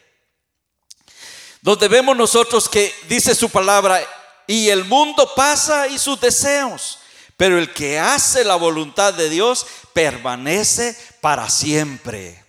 Donde 1.60 1.90
vemos 1.90 2.16
nosotros 2.16 2.70
que 2.70 2.96
dice 3.10 3.36
su 3.36 3.50
palabra, 3.50 4.02
y 4.48 4.70
el 4.70 4.86
mundo 4.86 5.30
pasa 5.36 5.90
y 5.90 6.00
sus 6.00 6.22
deseos, 6.22 7.00
pero 7.36 7.60
el 7.60 7.74
que 7.74 8.00
hace 8.00 8.46
la 8.46 8.56
voluntad 8.56 9.14
de 9.14 9.30
Dios 9.30 9.68
permanece 9.92 10.98
para 11.20 11.50
siempre. 11.50 12.45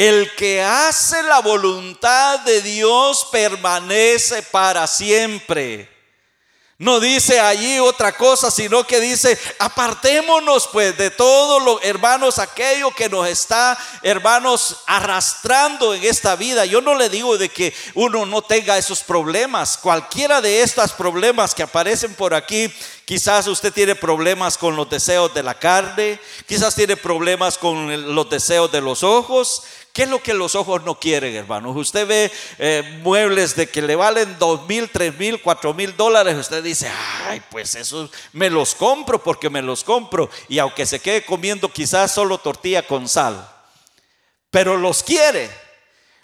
El 0.00 0.34
que 0.34 0.62
hace 0.62 1.22
la 1.24 1.40
voluntad 1.40 2.40
de 2.40 2.62
Dios 2.62 3.28
permanece 3.30 4.42
para 4.44 4.86
siempre. 4.86 5.90
No 6.78 6.98
dice 7.00 7.38
allí 7.38 7.78
otra 7.78 8.16
cosa, 8.16 8.50
sino 8.50 8.84
que 8.84 8.98
dice, 8.98 9.38
apartémonos 9.58 10.66
pues 10.68 10.96
de 10.96 11.10
todo 11.10 11.60
lo, 11.60 11.82
hermanos, 11.82 12.38
aquello 12.38 12.90
que 12.92 13.10
nos 13.10 13.28
está, 13.28 13.76
hermanos, 14.02 14.78
arrastrando 14.86 15.92
en 15.92 16.02
esta 16.02 16.34
vida. 16.34 16.64
Yo 16.64 16.80
no 16.80 16.94
le 16.94 17.10
digo 17.10 17.36
de 17.36 17.50
que 17.50 17.74
uno 17.92 18.24
no 18.24 18.40
tenga 18.40 18.78
esos 18.78 19.00
problemas. 19.02 19.76
Cualquiera 19.76 20.40
de 20.40 20.62
estos 20.62 20.92
problemas 20.92 21.54
que 21.54 21.62
aparecen 21.62 22.14
por 22.14 22.32
aquí, 22.32 22.72
quizás 23.04 23.46
usted 23.48 23.74
tiene 23.74 23.94
problemas 23.94 24.56
con 24.56 24.74
los 24.74 24.88
deseos 24.88 25.34
de 25.34 25.42
la 25.42 25.58
carne, 25.58 26.18
quizás 26.46 26.74
tiene 26.74 26.96
problemas 26.96 27.58
con 27.58 28.14
los 28.14 28.30
deseos 28.30 28.72
de 28.72 28.80
los 28.80 29.02
ojos, 29.02 29.64
¿Qué 29.92 30.04
es 30.04 30.08
lo 30.08 30.22
que 30.22 30.34
los 30.34 30.54
ojos 30.54 30.84
no 30.84 31.00
quieren, 31.00 31.34
hermanos? 31.34 31.76
Usted 31.76 32.06
ve 32.06 32.32
eh, 32.58 33.00
muebles 33.02 33.56
de 33.56 33.68
que 33.68 33.82
le 33.82 33.96
valen 33.96 34.38
dos 34.38 34.66
mil, 34.68 34.88
tres 34.88 35.18
mil, 35.18 35.42
cuatro 35.42 35.74
mil 35.74 35.96
dólares. 35.96 36.36
Usted 36.36 36.62
dice, 36.62 36.90
ay, 37.26 37.42
pues 37.50 37.74
eso 37.74 38.08
me 38.32 38.50
los 38.50 38.76
compro 38.76 39.22
porque 39.22 39.50
me 39.50 39.62
los 39.62 39.82
compro. 39.82 40.30
Y 40.48 40.60
aunque 40.60 40.86
se 40.86 41.00
quede 41.00 41.24
comiendo 41.24 41.68
quizás 41.68 42.14
solo 42.14 42.38
tortilla 42.38 42.86
con 42.86 43.08
sal, 43.08 43.48
pero 44.50 44.76
los 44.76 45.02
quiere 45.02 45.50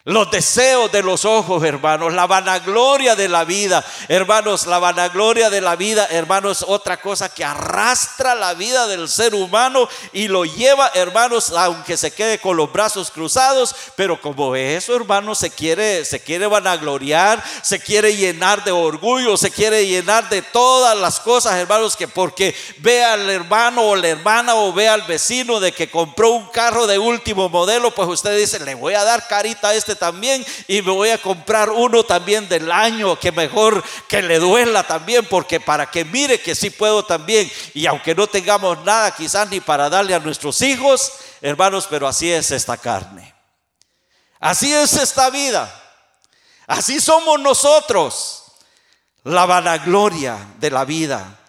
los 0.06 0.30
deseos 0.30 0.92
de 0.92 1.02
los 1.02 1.24
ojos, 1.24 1.64
hermanos, 1.64 2.14
la 2.14 2.28
vanagloria 2.28 3.16
de 3.16 3.28
la 3.28 3.42
vida, 3.42 3.84
hermanos, 4.06 4.64
la 4.66 4.78
vanagloria 4.78 5.50
de 5.50 5.60
la 5.60 5.74
vida, 5.74 6.06
hermanos, 6.08 6.64
otra 6.68 7.00
cosa 7.00 7.28
que 7.28 7.44
arrastra 7.44 8.36
la 8.36 8.54
vida 8.54 8.86
del 8.86 9.08
ser 9.08 9.34
humano 9.34 9.88
y 10.12 10.28
lo 10.28 10.44
lleva, 10.44 10.92
hermanos, 10.94 11.50
aunque 11.50 11.96
se 11.96 12.12
quede 12.12 12.38
con 12.38 12.56
los 12.56 12.72
brazos 12.72 13.10
cruzados, 13.10 13.74
pero 13.96 14.20
como 14.20 14.54
eso, 14.54 14.94
hermanos, 14.94 15.38
se 15.38 15.50
quiere 15.50 16.04
se 16.04 16.20
quiere 16.20 16.46
vanagloriar, 16.46 17.42
se 17.62 17.80
quiere 17.80 18.14
llenar 18.14 18.62
de 18.62 18.70
orgullo, 18.70 19.36
se 19.36 19.50
quiere 19.50 19.88
llenar 19.88 20.28
de 20.28 20.40
todas 20.40 20.96
las 20.96 21.18
cosas, 21.18 21.54
hermanos, 21.56 21.96
que 21.96 22.06
porque 22.06 22.54
ve 22.78 23.02
al 23.02 23.28
hermano 23.28 23.82
o 23.82 23.96
la 23.96 24.06
hermana 24.06 24.54
o 24.54 24.72
ve 24.72 24.88
al 24.88 25.02
vecino 25.02 25.58
de 25.58 25.72
que 25.72 25.90
compró 25.90 26.30
un 26.30 26.46
carro 26.46 26.86
de 26.86 26.96
último 26.96 27.48
modelo, 27.48 27.90
pues 27.90 28.08
usted 28.08 28.38
dice, 28.38 28.60
"Le 28.60 28.76
voy 28.76 28.94
a 28.94 29.02
dar 29.02 29.26
carita 29.26 29.70
a 29.70 29.74
este 29.74 29.95
también 29.96 30.44
y 30.68 30.82
me 30.82 30.92
voy 30.92 31.10
a 31.10 31.20
comprar 31.20 31.70
uno 31.70 32.04
también 32.04 32.48
del 32.48 32.70
año, 32.70 33.18
que 33.18 33.32
mejor 33.32 33.82
que 34.08 34.22
le 34.22 34.38
duela 34.38 34.86
también, 34.86 35.26
porque 35.26 35.60
para 35.60 35.90
que 35.90 36.04
mire 36.04 36.40
que 36.40 36.54
sí 36.54 36.70
puedo 36.70 37.04
también. 37.04 37.50
Y 37.74 37.86
aunque 37.86 38.14
no 38.14 38.26
tengamos 38.26 38.84
nada 38.84 39.14
quizás 39.14 39.48
ni 39.50 39.60
para 39.60 39.88
darle 39.90 40.14
a 40.14 40.20
nuestros 40.20 40.62
hijos, 40.62 41.12
hermanos, 41.40 41.86
pero 41.90 42.06
así 42.06 42.30
es 42.30 42.50
esta 42.50 42.76
carne. 42.76 43.34
Así 44.38 44.72
es 44.72 44.94
esta 44.94 45.30
vida. 45.30 45.72
Así 46.66 47.00
somos 47.00 47.40
nosotros. 47.40 48.44
La 49.24 49.46
vanagloria 49.46 50.38
de 50.58 50.70
la 50.70 50.84
vida. 50.84 51.40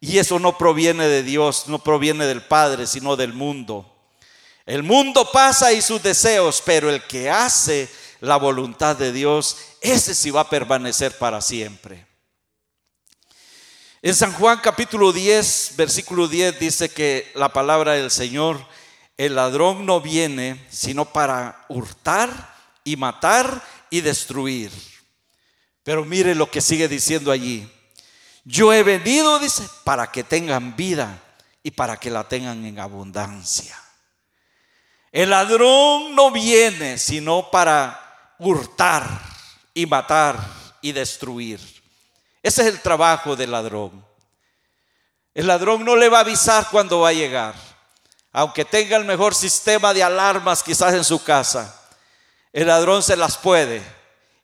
Y 0.00 0.18
eso 0.18 0.38
no 0.38 0.58
proviene 0.58 1.08
de 1.08 1.22
Dios, 1.22 1.64
no 1.66 1.78
proviene 1.78 2.26
del 2.26 2.42
Padre, 2.42 2.86
sino 2.86 3.16
del 3.16 3.32
mundo. 3.32 3.93
El 4.66 4.82
mundo 4.82 5.30
pasa 5.30 5.72
y 5.72 5.82
sus 5.82 6.02
deseos, 6.02 6.62
pero 6.64 6.88
el 6.88 7.06
que 7.06 7.28
hace 7.28 7.88
la 8.20 8.36
voluntad 8.36 8.96
de 8.96 9.12
Dios, 9.12 9.58
ese 9.82 10.14
sí 10.14 10.30
va 10.30 10.42
a 10.42 10.50
permanecer 10.50 11.18
para 11.18 11.42
siempre. 11.42 12.06
En 14.00 14.14
San 14.14 14.32
Juan 14.32 14.60
capítulo 14.62 15.12
10, 15.12 15.74
versículo 15.76 16.28
10 16.28 16.58
dice 16.58 16.88
que 16.88 17.30
la 17.34 17.50
palabra 17.50 17.92
del 17.92 18.10
Señor, 18.10 18.66
el 19.18 19.34
ladrón 19.34 19.84
no 19.84 20.00
viene 20.00 20.66
sino 20.70 21.04
para 21.04 21.64
hurtar 21.68 22.54
y 22.84 22.96
matar 22.96 23.62
y 23.90 24.00
destruir. 24.00 24.70
Pero 25.82 26.06
mire 26.06 26.34
lo 26.34 26.50
que 26.50 26.62
sigue 26.62 26.88
diciendo 26.88 27.30
allí. 27.30 27.70
Yo 28.44 28.72
he 28.72 28.82
venido, 28.82 29.38
dice, 29.38 29.62
para 29.84 30.10
que 30.10 30.24
tengan 30.24 30.74
vida 30.76 31.22
y 31.62 31.70
para 31.70 31.98
que 31.98 32.10
la 32.10 32.26
tengan 32.26 32.64
en 32.64 32.78
abundancia. 32.78 33.83
El 35.14 35.30
ladrón 35.30 36.16
no 36.16 36.32
viene 36.32 36.98
sino 36.98 37.48
para 37.48 38.34
hurtar 38.40 39.08
y 39.72 39.86
matar 39.86 40.36
y 40.80 40.90
destruir. 40.90 41.60
Ese 42.42 42.62
es 42.62 42.66
el 42.66 42.80
trabajo 42.80 43.36
del 43.36 43.52
ladrón. 43.52 44.04
El 45.32 45.46
ladrón 45.46 45.84
no 45.84 45.94
le 45.94 46.08
va 46.08 46.18
a 46.18 46.22
avisar 46.22 46.66
cuando 46.68 46.98
va 46.98 47.10
a 47.10 47.12
llegar, 47.12 47.54
aunque 48.32 48.64
tenga 48.64 48.96
el 48.96 49.04
mejor 49.04 49.36
sistema 49.36 49.94
de 49.94 50.02
alarmas 50.02 50.64
quizás 50.64 50.92
en 50.94 51.04
su 51.04 51.22
casa. 51.22 51.80
El 52.52 52.66
ladrón 52.66 53.00
se 53.00 53.16
las 53.16 53.36
puede 53.36 53.84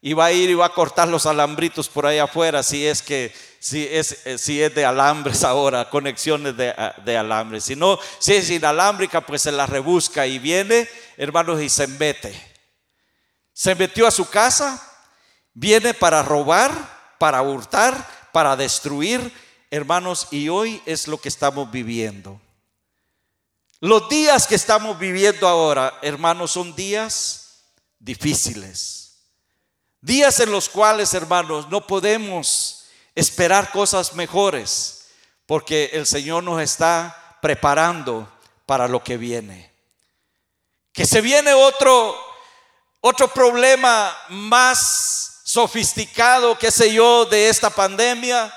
y 0.02 0.12
va 0.14 0.26
a 0.26 0.32
ir 0.32 0.50
y 0.50 0.54
va 0.54 0.66
a 0.66 0.74
cortar 0.74 1.08
los 1.08 1.26
alambritos 1.26 1.88
por 1.88 2.06
ahí 2.06 2.18
afuera 2.18 2.62
si 2.62 2.86
es 2.86 3.02
que 3.02 3.32
si 3.60 3.86
es, 3.86 4.26
eh, 4.26 4.38
si 4.38 4.62
es 4.62 4.74
de 4.74 4.84
alambres 4.84 5.44
ahora, 5.44 5.88
conexiones 5.88 6.56
de, 6.56 6.70
ah, 6.70 6.94
de 7.04 7.16
alambres. 7.16 7.64
Si 7.64 7.76
no, 7.76 7.98
si 8.18 8.34
es 8.34 8.50
inalámbrica, 8.50 9.20
pues 9.20 9.42
se 9.42 9.52
la 9.52 9.66
rebusca 9.66 10.26
y 10.26 10.38
viene, 10.38 10.88
hermanos, 11.16 11.60
y 11.60 11.68
se 11.68 11.86
mete. 11.86 12.34
Se 13.52 13.74
metió 13.74 14.06
a 14.06 14.10
su 14.10 14.28
casa, 14.28 14.82
viene 15.52 15.92
para 15.92 16.22
robar, 16.22 16.72
para 17.18 17.42
hurtar, 17.42 18.08
para 18.32 18.56
destruir, 18.56 19.30
hermanos, 19.70 20.28
y 20.30 20.48
hoy 20.48 20.82
es 20.86 21.06
lo 21.06 21.18
que 21.18 21.28
estamos 21.28 21.70
viviendo. 21.70 22.40
Los 23.80 24.08
días 24.08 24.46
que 24.46 24.54
estamos 24.54 24.98
viviendo 24.98 25.46
ahora, 25.46 25.98
hermanos, 26.00 26.52
son 26.52 26.74
días 26.74 27.62
difíciles. 27.98 29.09
Días 30.00 30.40
en 30.40 30.50
los 30.50 30.68
cuales, 30.68 31.12
hermanos, 31.14 31.68
no 31.68 31.86
podemos 31.86 32.86
esperar 33.14 33.70
cosas 33.70 34.14
mejores, 34.14 35.08
porque 35.46 35.90
el 35.92 36.06
Señor 36.06 36.42
nos 36.44 36.62
está 36.62 37.38
preparando 37.42 38.30
para 38.66 38.88
lo 38.88 39.02
que 39.04 39.16
viene. 39.16 39.72
Que 40.92 41.06
se 41.06 41.20
viene 41.20 41.52
otro 41.52 42.30
otro 43.02 43.28
problema 43.28 44.14
más 44.28 45.40
sofisticado, 45.44 46.58
qué 46.58 46.70
sé 46.70 46.92
yo, 46.92 47.24
de 47.24 47.48
esta 47.48 47.70
pandemia, 47.70 48.54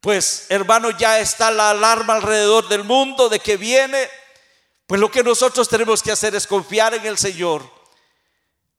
pues 0.00 0.46
hermano, 0.48 0.90
ya 0.90 1.18
está 1.18 1.50
la 1.50 1.70
alarma 1.70 2.14
alrededor 2.14 2.68
del 2.68 2.84
mundo 2.84 3.28
de 3.28 3.40
que 3.40 3.56
viene. 3.56 4.08
Pues 4.86 5.00
lo 5.00 5.10
que 5.10 5.22
nosotros 5.22 5.68
tenemos 5.68 6.02
que 6.02 6.12
hacer 6.12 6.34
es 6.34 6.46
confiar 6.46 6.94
en 6.94 7.04
el 7.04 7.18
Señor 7.18 7.70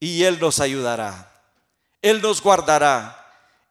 y 0.00 0.24
Él 0.24 0.40
nos 0.40 0.58
ayudará. 0.58 1.29
Él 2.02 2.20
nos 2.22 2.40
guardará. 2.40 3.16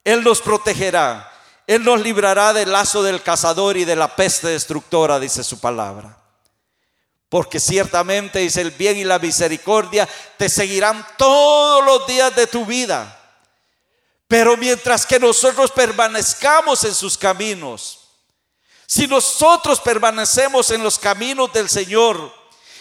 Él 0.03 0.23
nos 0.23 0.41
protegerá. 0.41 1.31
Él 1.67 1.83
nos 1.83 2.01
librará 2.01 2.53
del 2.53 2.71
lazo 2.71 3.03
del 3.03 3.21
cazador 3.21 3.77
y 3.77 3.85
de 3.85 3.95
la 3.95 4.15
peste 4.15 4.47
destructora, 4.47 5.19
dice 5.19 5.43
su 5.43 5.59
palabra. 5.59 6.17
Porque 7.29 7.59
ciertamente 7.59 8.39
dice 8.39 8.61
el 8.61 8.71
bien 8.71 8.97
y 8.97 9.03
la 9.03 9.19
misericordia 9.19 10.09
te 10.37 10.49
seguirán 10.49 11.05
todos 11.17 11.85
los 11.85 12.07
días 12.07 12.35
de 12.35 12.47
tu 12.47 12.65
vida. 12.65 13.15
Pero 14.27 14.57
mientras 14.57 15.05
que 15.05 15.19
nosotros 15.19 15.71
permanezcamos 15.71 16.83
en 16.83 16.95
sus 16.95 17.17
caminos, 17.17 17.99
si 18.87 19.05
nosotros 19.05 19.79
permanecemos 19.79 20.71
en 20.71 20.83
los 20.83 20.97
caminos 20.97 21.53
del 21.53 21.69
Señor 21.69 22.33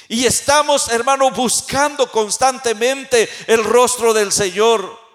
y 0.09 0.25
estamos, 0.25 0.89
hermano, 0.89 1.31
buscando 1.31 2.11
constantemente 2.11 3.29
el 3.47 3.63
rostro 3.63 4.15
del 4.15 4.33
Señor, 4.33 5.08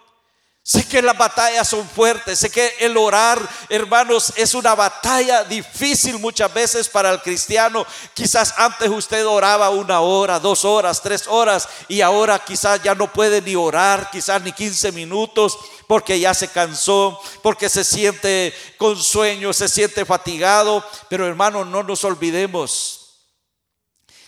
Sé 0.65 0.87
que 0.87 1.01
las 1.01 1.17
batallas 1.17 1.67
son 1.67 1.85
fuertes, 1.85 2.39
sé 2.39 2.49
que 2.49 2.75
el 2.79 2.95
orar, 2.95 3.37
hermanos, 3.67 4.31
es 4.37 4.53
una 4.53 4.73
batalla 4.75 5.43
difícil 5.43 6.17
muchas 6.19 6.53
veces 6.53 6.87
para 6.87 7.09
el 7.09 7.21
cristiano. 7.21 7.85
Quizás 8.13 8.53
antes 8.55 8.89
usted 8.89 9.27
oraba 9.27 9.69
una 9.71 9.99
hora, 9.99 10.39
dos 10.39 10.63
horas, 10.63 11.01
tres 11.01 11.27
horas 11.27 11.67
y 11.89 11.99
ahora 11.99 12.39
quizás 12.39 12.81
ya 12.81 12.95
no 12.95 13.11
puede 13.11 13.41
ni 13.41 13.57
orar, 13.57 14.09
quizás 14.09 14.41
ni 14.41 14.53
15 14.53 14.93
minutos 14.93 15.57
porque 15.85 16.17
ya 16.17 16.33
se 16.33 16.47
cansó, 16.47 17.19
porque 17.41 17.67
se 17.67 17.83
siente 17.83 18.53
con 18.77 18.95
sueño, 18.95 19.51
se 19.51 19.67
siente 19.67 20.05
fatigado. 20.05 20.81
Pero 21.09 21.27
hermanos, 21.27 21.67
no 21.67 21.83
nos 21.83 22.05
olvidemos 22.05 23.02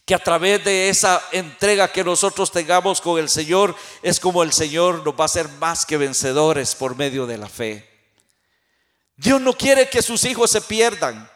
que 0.06 0.13
a 0.13 0.20
través 0.20 0.63
de 0.63 0.89
esa 0.89 1.22
entrega 1.32 1.91
que 1.91 2.04
nosotros 2.04 2.52
tengamos 2.52 3.02
con 3.02 3.18
el 3.20 3.28
Señor 3.28 3.76
es 4.04 4.20
como 4.20 4.44
el 4.44 4.54
Señor 4.54 5.04
nos 5.04 5.15
va 5.15 5.24
a 5.24 5.26
hacer 5.26 5.50
más 5.50 5.86
que 5.86 5.98
vencedores 5.98 6.76
por 6.76 6.96
medio 6.96 7.26
de 7.26 7.39
la 7.39 7.50
fe. 7.50 7.89
Dios 9.18 9.41
no 9.41 9.54
quiere 9.54 9.89
que 9.89 10.04
sus 10.04 10.24
hijos 10.26 10.52
se 10.52 10.62
pierdan. 10.62 11.30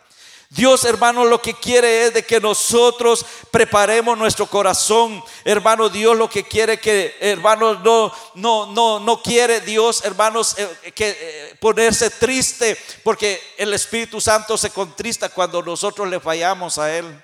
Dios, 0.51 0.83
hermano, 0.83 1.25
lo 1.25 1.41
que 1.41 1.53
quiere 1.53 2.05
es 2.05 2.13
de 2.13 2.23
que 2.23 2.39
nosotros 2.39 3.25
preparemos 3.51 4.17
nuestro 4.17 4.47
corazón. 4.47 5.23
Hermano, 5.45 5.89
Dios 5.89 6.17
lo 6.17 6.29
que 6.29 6.43
quiere 6.43 6.79
que, 6.79 7.15
hermanos, 7.19 7.79
no, 7.83 8.11
no, 8.33 8.65
no, 8.67 8.99
no 8.99 9.21
quiere 9.21 9.61
Dios, 9.61 10.03
hermanos, 10.03 10.55
eh, 10.57 10.91
que 10.93 11.17
eh, 11.19 11.55
ponerse 11.59 12.09
triste, 12.09 12.77
porque 13.03 13.39
el 13.57 13.73
Espíritu 13.75 14.19
Santo 14.19 14.57
se 14.57 14.71
contrista 14.71 15.29
cuando 15.29 15.61
nosotros 15.61 16.07
le 16.07 16.19
fallamos 16.19 16.79
a 16.79 16.95
Él. 16.95 17.23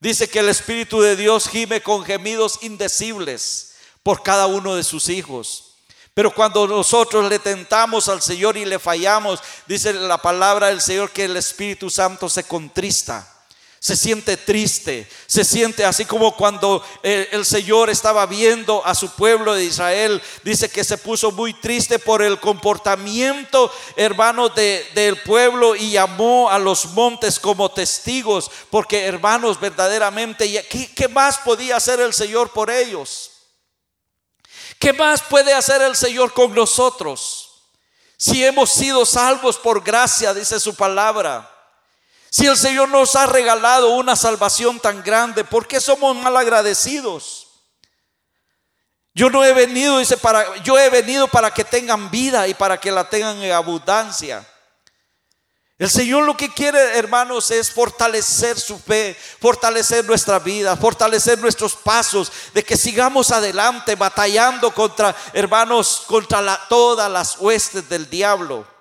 Dice 0.00 0.28
que 0.28 0.40
el 0.40 0.48
Espíritu 0.48 1.00
de 1.00 1.16
Dios 1.16 1.48
gime 1.48 1.82
con 1.82 2.04
gemidos 2.04 2.58
indecibles 2.62 3.74
por 4.02 4.22
cada 4.22 4.46
uno 4.46 4.74
de 4.76 4.84
sus 4.84 5.08
hijos. 5.08 5.74
Pero 6.14 6.34
cuando 6.34 6.66
nosotros 6.66 7.28
le 7.28 7.38
tentamos 7.38 8.08
al 8.08 8.22
Señor 8.22 8.56
y 8.56 8.64
le 8.64 8.78
fallamos, 8.78 9.40
dice 9.66 9.92
la 9.92 10.18
palabra 10.18 10.68
del 10.68 10.80
Señor 10.80 11.10
que 11.10 11.24
el 11.24 11.36
Espíritu 11.36 11.90
Santo 11.90 12.28
se 12.28 12.44
contrista 12.44 13.35
se 13.78 13.94
siente 13.94 14.36
triste, 14.36 15.08
se 15.26 15.44
siente 15.44 15.84
así 15.84 16.04
como 16.04 16.34
cuando 16.34 16.84
el, 17.02 17.44
Señor 17.44 17.90
estaba 17.90 18.26
viendo 18.26 18.84
a 18.84 18.94
su 18.94 19.10
pueblo 19.10 19.54
de 19.54 19.64
Israel, 19.64 20.22
dice 20.42 20.68
que 20.68 20.82
se 20.82 20.98
puso 20.98 21.30
muy 21.30 21.52
triste 21.54 21.98
por 21.98 22.22
el 22.22 22.40
comportamiento, 22.40 23.70
hermano, 23.94 24.48
del 24.48 25.20
pueblo 25.22 25.76
y 25.76 25.92
llamó 25.92 26.50
a 26.50 26.58
los 26.58 26.86
montes 26.86 27.38
como 27.38 27.70
testigos, 27.70 28.50
porque 28.70 29.04
hermanos, 29.04 29.60
verdaderamente, 29.60 30.66
¿qué, 30.68 30.92
¿qué 30.92 31.08
más 31.08 31.38
podía 31.38 31.76
hacer 31.76 32.00
el 32.00 32.14
Señor 32.14 32.50
por 32.50 32.70
ellos? 32.70 33.30
¿Qué 34.78 34.92
más 34.92 35.22
puede 35.22 35.54
hacer 35.54 35.82
el 35.82 35.96
Señor 35.96 36.32
con 36.32 36.54
nosotros? 36.54 37.62
Si 38.16 38.44
hemos 38.44 38.70
sido 38.70 39.04
salvos 39.04 39.58
por 39.58 39.84
gracia, 39.84 40.32
dice 40.32 40.58
su 40.58 40.74
palabra. 40.74 41.55
Si 42.36 42.44
el 42.44 42.58
Señor 42.58 42.90
nos 42.90 43.16
ha 43.16 43.24
regalado 43.24 43.92
una 43.92 44.14
salvación 44.14 44.78
tan 44.78 45.02
grande, 45.02 45.42
¿por 45.42 45.66
qué 45.66 45.80
somos 45.80 46.14
mal 46.14 46.36
agradecidos? 46.36 47.46
Yo 49.14 49.30
no 49.30 49.42
he 49.42 49.54
venido, 49.54 49.96
dice, 49.96 50.18
para, 50.18 50.54
yo 50.58 50.78
he 50.78 50.90
venido 50.90 51.28
para 51.28 51.50
que 51.50 51.64
tengan 51.64 52.10
vida 52.10 52.46
y 52.46 52.52
para 52.52 52.78
que 52.78 52.92
la 52.92 53.08
tengan 53.08 53.42
en 53.42 53.52
abundancia. 53.52 54.46
El 55.78 55.88
Señor 55.88 56.24
lo 56.24 56.36
que 56.36 56.52
quiere, 56.52 56.98
hermanos, 56.98 57.50
es 57.50 57.70
fortalecer 57.70 58.60
su 58.60 58.78
fe, 58.78 59.16
fortalecer 59.40 60.04
nuestra 60.04 60.38
vida, 60.38 60.76
fortalecer 60.76 61.38
nuestros 61.38 61.74
pasos, 61.74 62.30
de 62.52 62.62
que 62.62 62.76
sigamos 62.76 63.30
adelante 63.30 63.94
batallando 63.94 64.74
contra, 64.74 65.16
hermanos, 65.32 66.02
contra 66.06 66.68
todas 66.68 67.10
las 67.10 67.38
huestes 67.38 67.88
del 67.88 68.10
diablo. 68.10 68.75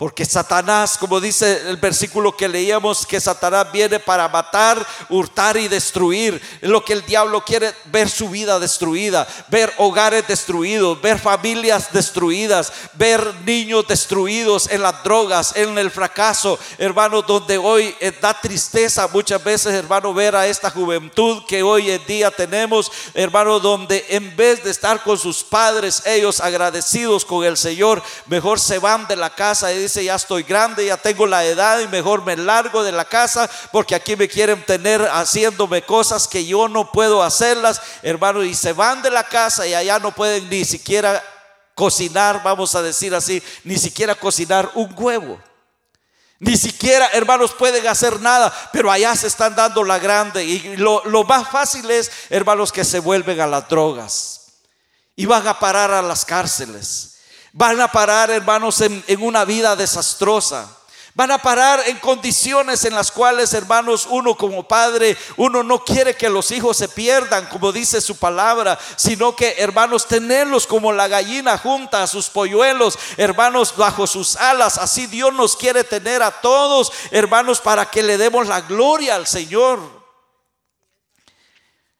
Porque 0.00 0.24
Satanás, 0.24 0.96
como 0.96 1.20
dice 1.20 1.68
el 1.68 1.76
versículo 1.76 2.34
que 2.34 2.48
leíamos, 2.48 3.04
que 3.04 3.20
Satanás 3.20 3.70
viene 3.70 4.00
para 4.00 4.30
matar, 4.30 4.82
hurtar 5.10 5.58
y 5.58 5.68
destruir. 5.68 6.40
Es 6.62 6.70
lo 6.70 6.82
que 6.82 6.94
el 6.94 7.04
diablo 7.04 7.44
quiere, 7.44 7.74
ver 7.92 8.08
su 8.08 8.30
vida 8.30 8.58
destruida, 8.58 9.28
ver 9.48 9.70
hogares 9.76 10.26
destruidos, 10.26 11.02
ver 11.02 11.18
familias 11.18 11.92
destruidas, 11.92 12.72
ver 12.94 13.34
niños 13.44 13.86
destruidos 13.86 14.70
en 14.70 14.80
las 14.80 15.04
drogas, 15.04 15.54
en 15.54 15.76
el 15.76 15.90
fracaso. 15.90 16.58
Hermano, 16.78 17.20
donde 17.20 17.58
hoy 17.58 17.94
eh, 18.00 18.10
da 18.22 18.32
tristeza 18.32 19.06
muchas 19.12 19.44
veces, 19.44 19.74
hermano, 19.74 20.14
ver 20.14 20.34
a 20.34 20.46
esta 20.46 20.70
juventud 20.70 21.42
que 21.46 21.62
hoy 21.62 21.90
en 21.90 22.06
día 22.06 22.30
tenemos, 22.30 22.90
hermano, 23.12 23.60
donde 23.60 24.06
en 24.08 24.34
vez 24.34 24.64
de 24.64 24.70
estar 24.70 25.02
con 25.02 25.18
sus 25.18 25.44
padres, 25.44 26.02
ellos 26.06 26.40
agradecidos 26.40 27.26
con 27.26 27.44
el 27.44 27.58
Señor, 27.58 28.02
mejor 28.24 28.58
se 28.58 28.78
van 28.78 29.06
de 29.06 29.16
la 29.16 29.28
casa 29.28 29.70
y 29.70 29.89
dice, 29.90 30.04
ya 30.04 30.14
estoy 30.14 30.44
grande, 30.44 30.86
ya 30.86 30.96
tengo 30.96 31.26
la 31.26 31.44
edad 31.44 31.80
y 31.80 31.88
mejor 31.88 32.24
me 32.24 32.36
largo 32.36 32.84
de 32.84 32.92
la 32.92 33.04
casa 33.04 33.50
porque 33.72 33.96
aquí 33.96 34.14
me 34.14 34.28
quieren 34.28 34.64
tener 34.64 35.02
haciéndome 35.02 35.82
cosas 35.82 36.28
que 36.28 36.46
yo 36.46 36.68
no 36.68 36.92
puedo 36.92 37.22
hacerlas, 37.22 37.82
hermano, 38.02 38.44
y 38.44 38.54
se 38.54 38.72
van 38.72 39.02
de 39.02 39.10
la 39.10 39.24
casa 39.24 39.66
y 39.66 39.74
allá 39.74 39.98
no 39.98 40.12
pueden 40.12 40.48
ni 40.48 40.64
siquiera 40.64 41.22
cocinar, 41.74 42.42
vamos 42.44 42.74
a 42.76 42.82
decir 42.82 43.14
así, 43.14 43.42
ni 43.64 43.76
siquiera 43.76 44.14
cocinar 44.14 44.70
un 44.74 44.94
huevo. 44.96 45.40
Ni 46.38 46.56
siquiera, 46.56 47.08
hermanos, 47.12 47.52
pueden 47.52 47.86
hacer 47.86 48.20
nada, 48.20 48.52
pero 48.72 48.90
allá 48.90 49.14
se 49.14 49.26
están 49.26 49.54
dando 49.54 49.84
la 49.84 49.98
grande. 49.98 50.44
Y 50.44 50.76
lo, 50.76 51.02
más 51.24 51.48
fácil 51.50 51.90
es, 51.90 52.10
hermanos, 52.30 52.72
que 52.72 52.84
se 52.84 52.98
vuelven 52.98 53.40
a 53.40 53.46
las 53.46 53.68
drogas 53.68 54.52
y 55.16 55.26
van 55.26 55.46
a 55.46 55.58
parar 55.58 55.90
a 55.90 56.00
las 56.00 56.24
cárceles. 56.24 57.09
Van 57.52 57.80
a 57.80 57.88
parar, 57.88 58.30
hermanos, 58.30 58.80
en, 58.80 59.02
una 59.20 59.44
vida 59.44 59.74
desastrosa. 59.74 60.76
Van 61.14 61.32
a 61.32 61.38
parar 61.38 61.82
en 61.86 61.98
condiciones 61.98 62.84
en 62.84 62.94
las 62.94 63.10
cuales, 63.10 63.52
hermanos, 63.52 64.06
uno 64.08 64.36
como 64.36 64.68
padre, 64.68 65.16
uno 65.36 65.64
no 65.64 65.84
quiere 65.84 66.14
que 66.14 66.28
los 66.28 66.52
hijos 66.52 66.76
se 66.76 66.88
pierdan, 66.88 67.46
como 67.46 67.72
dice 67.72 68.00
su 68.00 68.16
palabra, 68.16 68.78
sino 68.94 69.34
que, 69.34 69.56
hermanos, 69.58 70.06
tenerlos 70.06 70.68
como 70.68 70.92
la 70.92 71.08
gallina 71.08 71.58
junta 71.58 72.04
a 72.04 72.06
sus 72.06 72.28
polluelos, 72.28 72.96
hermanos, 73.16 73.74
bajo 73.76 74.06
sus 74.06 74.36
alas. 74.36 74.78
Así 74.78 75.06
Dios 75.08 75.34
nos 75.34 75.56
quiere 75.56 75.82
tener 75.82 76.22
a 76.22 76.30
todos, 76.30 76.92
hermanos, 77.10 77.60
para 77.60 77.90
que 77.90 78.04
le 78.04 78.16
demos 78.16 78.46
la 78.46 78.60
gloria 78.60 79.16
al 79.16 79.26
Señor. 79.26 79.99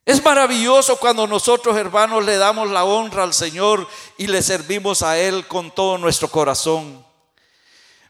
Es 0.06 0.22
maravilloso 0.24 0.96
cuando 0.96 1.26
nosotros, 1.26 1.76
hermanos, 1.76 2.24
le 2.24 2.36
damos 2.36 2.70
la 2.70 2.84
honra 2.84 3.22
al 3.22 3.34
Señor 3.34 3.86
y 4.16 4.26
le 4.26 4.42
servimos 4.42 5.02
a 5.02 5.18
Él 5.18 5.46
con 5.46 5.70
todo 5.70 5.98
nuestro 5.98 6.28
corazón. 6.28 7.04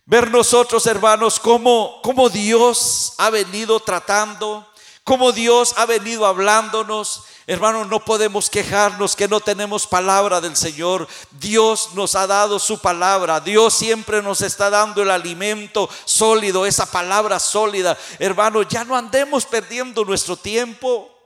Ver 0.07 0.31
nosotros, 0.31 0.87
hermanos, 0.87 1.39
cómo, 1.39 2.01
cómo 2.03 2.31
Dios 2.31 3.13
ha 3.19 3.31
venido 3.31 3.81
tratando, 3.81 4.67
cómo 5.05 5.33
Dios 5.33 5.75
ha 5.77 5.87
venido 5.87 6.27
hablándonos. 6.27 7.25
Hermanos, 7.47 7.89
no 7.89 8.05
podemos 8.05 8.49
quejarnos 8.49 9.15
que 9.17 9.29
no 9.29 9.41
tenemos 9.41 9.87
palabra 9.87 10.41
del 10.41 10.57
Señor. 10.57 11.07
Dios 11.33 11.91
nos 11.95 12.15
ha 12.15 12.27
dado 12.27 12.59
su 12.61 12.79
palabra. 12.79 13.41
Dios 13.41 13.75
siempre 13.75 14.23
nos 14.23 14.41
está 14.41 14.71
dando 14.71 15.03
el 15.03 15.11
alimento 15.11 15.89
sólido, 16.05 16.67
esa 16.67 16.87
palabra 16.87 17.41
sólida. 17.41 17.99
Hermanos, 18.21 18.67
ya 18.69 18.85
no 18.85 18.97
andemos 18.97 19.45
perdiendo 19.45 20.05
nuestro 20.05 20.37
tiempo. 20.37 21.20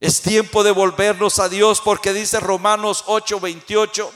Es 0.00 0.22
tiempo 0.22 0.62
de 0.62 0.70
volvernos 0.70 1.38
a 1.38 1.48
Dios 1.48 1.80
porque 1.80 2.12
dice 2.12 2.38
Romanos 2.38 3.04
8:28. 3.06 4.10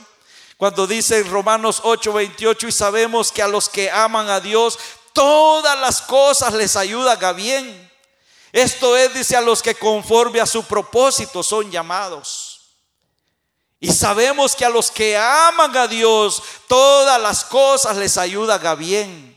Cuando 0.57 0.87
dice 0.87 1.23
Romanos 1.23 1.81
8:28 1.83 2.67
y 2.67 2.71
sabemos 2.71 3.31
que 3.31 3.41
a 3.41 3.47
los 3.47 3.67
que 3.67 3.91
aman 3.91 4.29
a 4.29 4.39
Dios, 4.39 4.79
todas 5.11 5.77
las 5.79 6.01
cosas 6.01 6.53
les 6.53 6.75
ayudan 6.75 7.23
a 7.23 7.33
bien. 7.33 7.91
Esto 8.53 8.95
es, 8.95 9.13
dice, 9.13 9.35
a 9.35 9.41
los 9.41 9.63
que 9.63 9.73
conforme 9.73 10.39
a 10.39 10.45
su 10.45 10.63
propósito 10.63 11.41
son 11.41 11.71
llamados. 11.71 12.61
Y 13.79 13.91
sabemos 13.91 14.55
que 14.55 14.63
a 14.63 14.69
los 14.69 14.91
que 14.91 15.17
aman 15.17 15.75
a 15.75 15.87
Dios, 15.87 16.41
todas 16.67 17.19
las 17.19 17.43
cosas 17.43 17.97
les 17.97 18.17
ayudan 18.17 18.65
a 18.65 18.75
bien. 18.75 19.32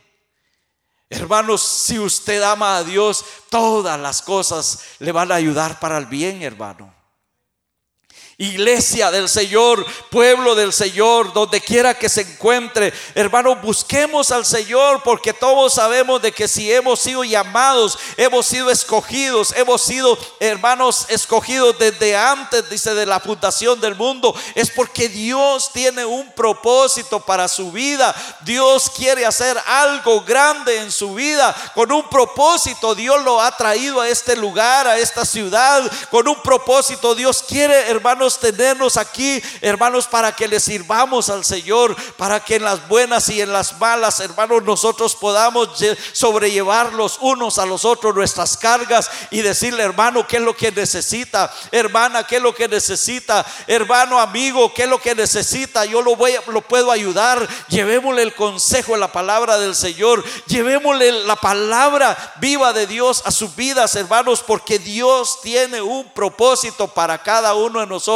Hermanos, 1.08 1.62
si 1.62 1.98
usted 1.98 2.42
ama 2.42 2.78
a 2.78 2.84
Dios, 2.84 3.24
todas 3.48 3.98
las 4.00 4.22
cosas 4.22 4.80
le 4.98 5.12
van 5.12 5.30
a 5.30 5.36
ayudar 5.36 5.78
para 5.78 5.98
el 5.98 6.06
bien, 6.06 6.42
hermano. 6.42 6.95
Iglesia 8.38 9.10
del 9.10 9.30
Señor, 9.30 9.86
pueblo 10.10 10.54
del 10.54 10.74
Señor, 10.74 11.32
donde 11.32 11.58
quiera 11.62 11.94
que 11.94 12.10
se 12.10 12.20
encuentre, 12.20 12.92
hermano, 13.14 13.56
busquemos 13.56 14.30
al 14.30 14.44
Señor 14.44 15.02
porque 15.02 15.32
todos 15.32 15.72
sabemos 15.72 16.20
de 16.20 16.32
que 16.32 16.46
si 16.46 16.70
hemos 16.70 17.00
sido 17.00 17.24
llamados, 17.24 17.98
hemos 18.18 18.44
sido 18.44 18.70
escogidos, 18.70 19.54
hemos 19.56 19.80
sido 19.80 20.18
hermanos 20.38 21.06
escogidos 21.08 21.78
desde 21.78 22.14
antes, 22.14 22.68
dice, 22.68 22.92
de 22.92 23.06
la 23.06 23.20
fundación 23.20 23.80
del 23.80 23.94
mundo, 23.94 24.34
es 24.54 24.70
porque 24.70 25.08
Dios 25.08 25.70
tiene 25.72 26.04
un 26.04 26.30
propósito 26.32 27.20
para 27.20 27.48
su 27.48 27.72
vida. 27.72 28.14
Dios 28.42 28.90
quiere 28.94 29.24
hacer 29.24 29.56
algo 29.64 30.20
grande 30.20 30.76
en 30.80 30.92
su 30.92 31.14
vida 31.14 31.56
con 31.74 31.90
un 31.90 32.06
propósito. 32.10 32.94
Dios 32.94 33.24
lo 33.24 33.40
ha 33.40 33.56
traído 33.56 34.02
a 34.02 34.10
este 34.10 34.36
lugar, 34.36 34.86
a 34.86 34.98
esta 34.98 35.24
ciudad, 35.24 35.90
con 36.10 36.28
un 36.28 36.42
propósito. 36.42 37.14
Dios 37.14 37.42
quiere, 37.42 37.88
hermanos, 37.88 38.25
tenernos 38.40 38.96
aquí, 38.96 39.42
hermanos, 39.60 40.06
para 40.06 40.34
que 40.34 40.48
le 40.48 40.60
sirvamos 40.60 41.30
al 41.30 41.44
Señor, 41.44 41.96
para 42.16 42.40
que 42.40 42.56
en 42.56 42.64
las 42.64 42.86
buenas 42.88 43.28
y 43.28 43.40
en 43.40 43.52
las 43.52 43.78
malas, 43.78 44.20
hermanos, 44.20 44.62
nosotros 44.64 45.14
podamos 45.14 45.68
sobrellevar 46.12 46.92
los 46.92 47.18
unos 47.20 47.58
a 47.58 47.66
los 47.66 47.84
otros 47.84 48.14
nuestras 48.14 48.56
cargas 48.56 49.10
y 49.30 49.42
decirle, 49.42 49.82
hermano, 49.82 50.26
qué 50.26 50.36
es 50.36 50.42
lo 50.42 50.56
que 50.56 50.72
necesita, 50.72 51.52
hermana, 51.70 52.24
qué 52.24 52.36
es 52.36 52.42
lo 52.42 52.54
que 52.54 52.68
necesita, 52.68 53.46
hermano, 53.66 54.18
amigo, 54.18 54.72
qué 54.74 54.82
es 54.84 54.88
lo 54.88 55.00
que 55.00 55.14
necesita, 55.14 55.84
yo 55.84 56.02
lo 56.02 56.16
voy, 56.16 56.34
lo 56.48 56.60
puedo 56.62 56.90
ayudar. 56.90 57.46
Llevémosle 57.68 58.22
el 58.22 58.34
consejo, 58.34 58.96
la 58.96 59.12
palabra 59.12 59.58
del 59.58 59.74
Señor, 59.74 60.24
llevémosle 60.46 61.12
la 61.24 61.36
palabra 61.36 62.34
viva 62.40 62.72
de 62.72 62.86
Dios 62.86 63.22
a 63.24 63.30
sus 63.30 63.54
vidas, 63.54 63.94
hermanos, 63.96 64.42
porque 64.46 64.78
Dios 64.78 65.40
tiene 65.42 65.80
un 65.80 66.08
propósito 66.12 66.88
para 66.88 67.22
cada 67.22 67.54
uno 67.54 67.80
de 67.80 67.86
nosotros. 67.86 68.15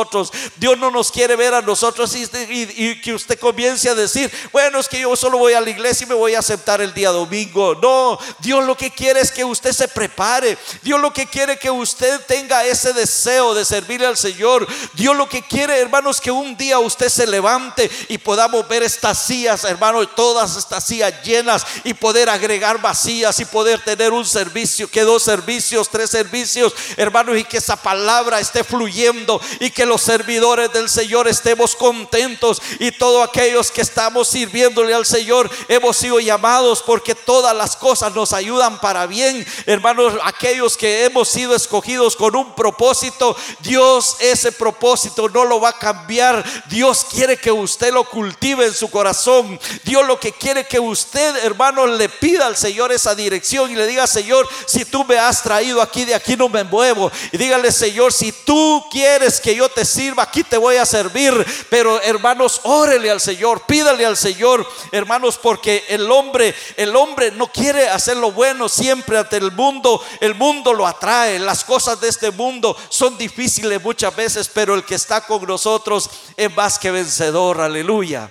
Dios 0.56 0.78
no 0.78 0.90
nos 0.90 1.10
quiere 1.10 1.36
ver 1.36 1.54
a 1.54 1.62
nosotros 1.62 2.14
y, 2.14 3.00
que 3.00 3.14
usted 3.14 3.38
comience 3.38 3.88
a 3.88 3.94
decir, 3.94 4.30
bueno, 4.52 4.78
es 4.78 4.88
que 4.88 5.00
yo 5.00 5.14
solo 5.16 5.38
voy 5.38 5.52
a 5.52 5.60
la 5.60 5.70
iglesia 5.70 6.04
y 6.04 6.08
me 6.08 6.14
voy 6.14 6.34
a 6.34 6.40
aceptar 6.40 6.80
el 6.80 6.94
día 6.94 7.10
domingo. 7.10 7.74
No, 7.74 8.18
Dios 8.40 8.64
lo 8.64 8.76
que 8.76 8.90
quiere 8.90 9.20
es 9.20 9.32
que 9.32 9.44
usted 9.44 9.72
se 9.72 9.88
prepare. 9.88 10.56
Dios 10.82 11.00
lo 11.00 11.12
que 11.12 11.26
quiere 11.26 11.58
que 11.58 11.70
usted 11.70 12.20
tenga 12.26 12.64
ese 12.64 12.92
deseo 12.92 13.54
de 13.54 13.64
servirle 13.64 14.06
al 14.06 14.16
Señor. 14.16 14.66
Dios 14.94 15.16
lo 15.16 15.28
que 15.28 15.42
quiere, 15.42 15.78
hermanos, 15.78 16.20
que 16.20 16.30
un 16.30 16.56
día 16.56 16.78
usted 16.78 17.08
se 17.08 17.26
levante 17.26 17.90
y 18.08 18.18
podamos 18.18 18.66
ver 18.68 18.82
estas 18.82 19.18
sillas, 19.18 19.64
hermanos, 19.64 20.08
todas 20.14 20.56
estas 20.56 20.84
sillas 20.84 21.14
llenas 21.22 21.66
y 21.84 21.94
poder 21.94 22.28
agregar 22.28 22.80
vacías 22.80 23.38
y 23.40 23.44
poder 23.44 23.82
tener 23.84 24.12
un 24.12 24.24
servicio, 24.24 24.90
que 24.90 25.02
dos 25.02 25.22
servicios, 25.22 25.88
tres 25.88 26.10
servicios, 26.10 26.74
hermanos, 26.96 27.36
y 27.36 27.44
que 27.44 27.58
esa 27.58 27.76
palabra 27.76 28.40
esté 28.40 28.64
fluyendo 28.64 29.40
y 29.60 29.70
que 29.70 29.86
los 29.90 30.02
servidores 30.02 30.72
del 30.72 30.88
Señor 30.88 31.26
estemos 31.26 31.74
contentos 31.74 32.62
y 32.78 32.92
todos 32.92 33.28
aquellos 33.28 33.72
que 33.72 33.80
estamos 33.80 34.28
sirviéndole 34.28 34.94
al 34.94 35.04
Señor 35.04 35.50
hemos 35.66 35.96
sido 35.96 36.20
llamados 36.20 36.80
porque 36.80 37.16
todas 37.16 37.56
las 37.56 37.74
cosas 37.74 38.14
nos 38.14 38.32
ayudan 38.32 38.80
para 38.80 39.06
bien. 39.06 39.44
Hermanos, 39.66 40.14
aquellos 40.22 40.76
que 40.76 41.04
hemos 41.04 41.28
sido 41.28 41.56
escogidos 41.56 42.14
con 42.14 42.36
un 42.36 42.54
propósito, 42.54 43.36
Dios 43.62 44.16
ese 44.20 44.52
propósito 44.52 45.28
no 45.28 45.44
lo 45.44 45.60
va 45.60 45.70
a 45.70 45.78
cambiar. 45.78 46.44
Dios 46.68 47.04
quiere 47.10 47.36
que 47.36 47.50
usted 47.50 47.92
lo 47.92 48.04
cultive 48.04 48.66
en 48.66 48.74
su 48.74 48.88
corazón. 48.90 49.58
Dios 49.82 50.06
lo 50.06 50.20
que 50.20 50.30
quiere 50.30 50.68
que 50.68 50.78
usted, 50.78 51.34
hermano, 51.44 51.84
le 51.88 52.08
pida 52.08 52.46
al 52.46 52.56
Señor 52.56 52.92
esa 52.92 53.16
dirección 53.16 53.72
y 53.72 53.74
le 53.74 53.88
diga, 53.88 54.06
Señor, 54.06 54.48
si 54.66 54.84
tú 54.84 55.04
me 55.04 55.18
has 55.18 55.42
traído 55.42 55.82
aquí, 55.82 56.04
de 56.04 56.14
aquí 56.14 56.36
no 56.36 56.48
me 56.48 56.62
muevo. 56.62 57.10
Y 57.32 57.38
dígale, 57.38 57.72
Señor, 57.72 58.12
si 58.12 58.30
tú 58.30 58.84
quieres 58.92 59.40
que 59.40 59.56
yo 59.56 59.68
te 59.68 59.79
sirva, 59.84 60.24
aquí 60.24 60.44
te 60.44 60.56
voy 60.56 60.76
a 60.76 60.86
servir. 60.86 61.32
Pero 61.68 62.00
hermanos, 62.02 62.60
órele 62.64 63.10
al 63.10 63.20
Señor, 63.20 63.62
pídale 63.66 64.06
al 64.06 64.16
Señor, 64.16 64.66
hermanos, 64.92 65.38
porque 65.38 65.84
el 65.88 66.10
hombre, 66.10 66.54
el 66.76 66.94
hombre 66.96 67.30
no 67.30 67.46
quiere 67.46 67.88
hacer 67.88 68.16
lo 68.16 68.32
bueno 68.32 68.68
siempre 68.68 69.18
ante 69.18 69.36
el 69.36 69.52
mundo. 69.52 70.02
El 70.20 70.34
mundo 70.34 70.72
lo 70.72 70.86
atrae. 70.86 71.38
Las 71.38 71.64
cosas 71.64 72.00
de 72.00 72.08
este 72.08 72.30
mundo 72.30 72.76
son 72.88 73.16
difíciles 73.18 73.82
muchas 73.82 74.14
veces, 74.14 74.48
pero 74.48 74.74
el 74.74 74.84
que 74.84 74.94
está 74.94 75.26
con 75.26 75.44
nosotros 75.44 76.10
es 76.36 76.54
más 76.54 76.78
que 76.78 76.90
vencedor. 76.90 77.60
Aleluya. 77.60 78.30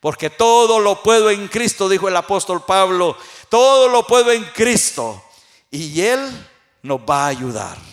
Porque 0.00 0.30
todo 0.30 0.78
lo 0.78 1.02
puedo 1.02 1.30
en 1.30 1.48
Cristo, 1.48 1.88
dijo 1.88 2.08
el 2.08 2.16
apóstol 2.16 2.64
Pablo. 2.64 3.16
Todo 3.48 3.88
lo 3.88 4.06
puedo 4.06 4.30
en 4.30 4.44
Cristo. 4.54 5.22
Y 5.70 6.00
Él 6.00 6.48
nos 6.82 7.00
va 7.00 7.24
a 7.24 7.28
ayudar. 7.28 7.85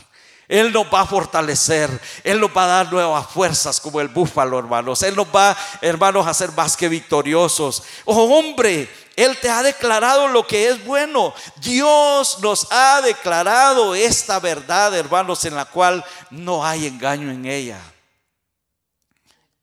Él 0.54 0.72
nos 0.72 0.86
va 0.86 1.02
a 1.02 1.08
fortalecer. 1.08 1.90
Él 2.24 2.40
nos 2.40 2.56
va 2.56 2.66
a 2.66 2.68
dar 2.68 2.92
nuevas 2.94 3.26
fuerzas 3.26 3.82
como 3.82 4.00
el 4.00 4.08
búfalo, 4.08 4.60
hermanos. 4.60 5.02
Él 5.02 5.16
nos 5.16 5.26
va, 5.26 5.58
hermanos, 5.82 6.28
a 6.28 6.34
ser 6.36 6.52
más 6.52 6.78
que 6.78 6.88
victoriosos. 6.88 7.82
Oh, 8.06 8.38
hombre, 8.38 8.88
Él 9.16 9.36
te 9.42 9.50
ha 9.50 9.64
declarado 9.64 10.28
lo 10.28 10.46
que 10.46 10.70
es 10.70 10.86
bueno. 10.86 11.34
Dios 11.56 12.38
nos 12.44 12.68
ha 12.70 13.02
declarado 13.02 13.96
esta 13.96 14.40
verdad, 14.40 14.96
hermanos, 14.96 15.44
en 15.46 15.56
la 15.56 15.66
cual 15.66 16.06
no 16.30 16.64
hay 16.64 16.86
engaño 16.86 17.32
en 17.32 17.48
ella. 17.48 17.80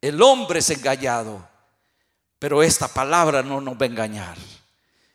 El 0.00 0.20
hombre 0.20 0.58
es 0.58 0.70
engañado, 0.70 1.48
pero 2.40 2.64
esta 2.64 2.88
palabra 2.88 3.44
no 3.44 3.60
nos 3.60 3.74
va 3.74 3.84
a 3.84 3.86
engañar. 3.86 4.49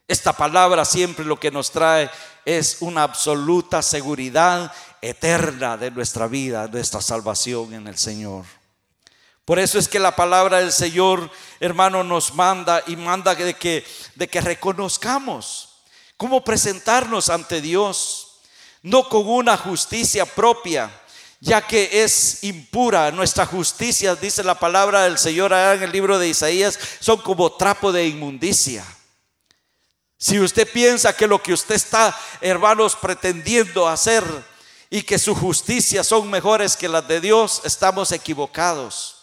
Esta 0.07 0.33
palabra 0.33 0.85
siempre 0.85 1.25
lo 1.25 1.39
que 1.39 1.49
nos 1.49 1.71
trae 1.71 2.11
es 2.45 2.77
una 2.81 3.01
absoluta 3.03 3.81
seguridad 3.81 4.71
eterna 5.01 5.77
de 5.77 5.89
nuestra 5.89 6.27
vida, 6.27 6.67
nuestra 6.67 7.01
salvación 7.01 7.73
en 7.73 7.87
el 7.87 7.97
Señor. 7.97 8.45
Por 9.45 9.59
eso 9.59 9.79
es 9.79 9.87
que 9.87 9.99
la 9.99 10.15
palabra 10.15 10.59
del 10.59 10.71
Señor, 10.71 11.29
hermano, 11.59 12.03
nos 12.03 12.33
manda 12.33 12.83
y 12.87 12.95
manda 12.95 13.33
de 13.33 13.53
que, 13.55 13.83
reconozcamos 14.41 15.69
cómo 16.17 16.43
presentarnos 16.43 17.29
ante 17.29 17.61
Dios, 17.61 18.41
no 18.83 19.09
con 19.09 19.27
una 19.27 19.57
justicia 19.57 20.25
propia, 20.25 20.91
ya 21.39 21.61
que 21.61 22.03
es 22.03 22.43
impura. 22.43 23.11
Nuestra 23.11 23.45
justicia, 23.45 24.15
dice 24.15 24.43
la 24.43 24.59
palabra 24.59 25.03
del 25.03 25.17
Señor 25.17 25.51
en 25.53 25.81
el 25.81 25.91
libro 25.91 26.19
de 26.19 26.29
Isaías, 26.29 26.79
son 26.99 27.21
como 27.21 27.53
trapo 27.53 27.91
de 27.91 28.07
inmundicia. 28.07 28.83
Si 30.25 30.39
usted 30.39 30.67
piensa 30.67 31.15
que 31.15 31.27
lo 31.27 31.39
que 31.43 31.53
usted 31.53 31.75
está, 31.75 32.19
hermanos, 32.41 32.95
pretendiendo 32.95 33.87
hacer 33.87 34.23
y 34.89 35.03
que 35.03 35.19
su 35.19 35.35
justicia 35.35 36.03
son 36.03 36.31
mejores 36.31 36.75
que 36.75 36.89
las 36.89 37.07
de 37.07 37.21
Dios, 37.21 37.61
estamos 37.63 38.11
equivocados. 38.11 39.17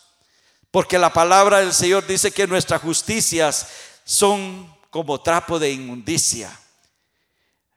Porque 0.70 1.00
la 1.00 1.12
palabra 1.12 1.58
del 1.58 1.74
Señor 1.74 2.06
dice 2.06 2.30
que 2.30 2.46
nuestras 2.46 2.82
justicias 2.82 3.66
son 4.04 4.72
como 4.90 5.20
trapo 5.20 5.58
de 5.58 5.72
inmundicia. 5.72 6.56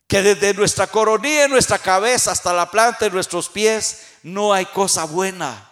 Que 0.06 0.22
desde 0.22 0.54
nuestra 0.54 0.86
coronilla, 0.86 1.48
nuestra 1.48 1.80
cabeza 1.80 2.32
hasta 2.32 2.54
la 2.54 2.70
planta 2.70 3.06
de 3.06 3.12
nuestros 3.12 3.50
pies 3.50 4.02
no 4.22 4.54
hay 4.54 4.68
cosa 4.68 5.06
buena, 5.06 5.68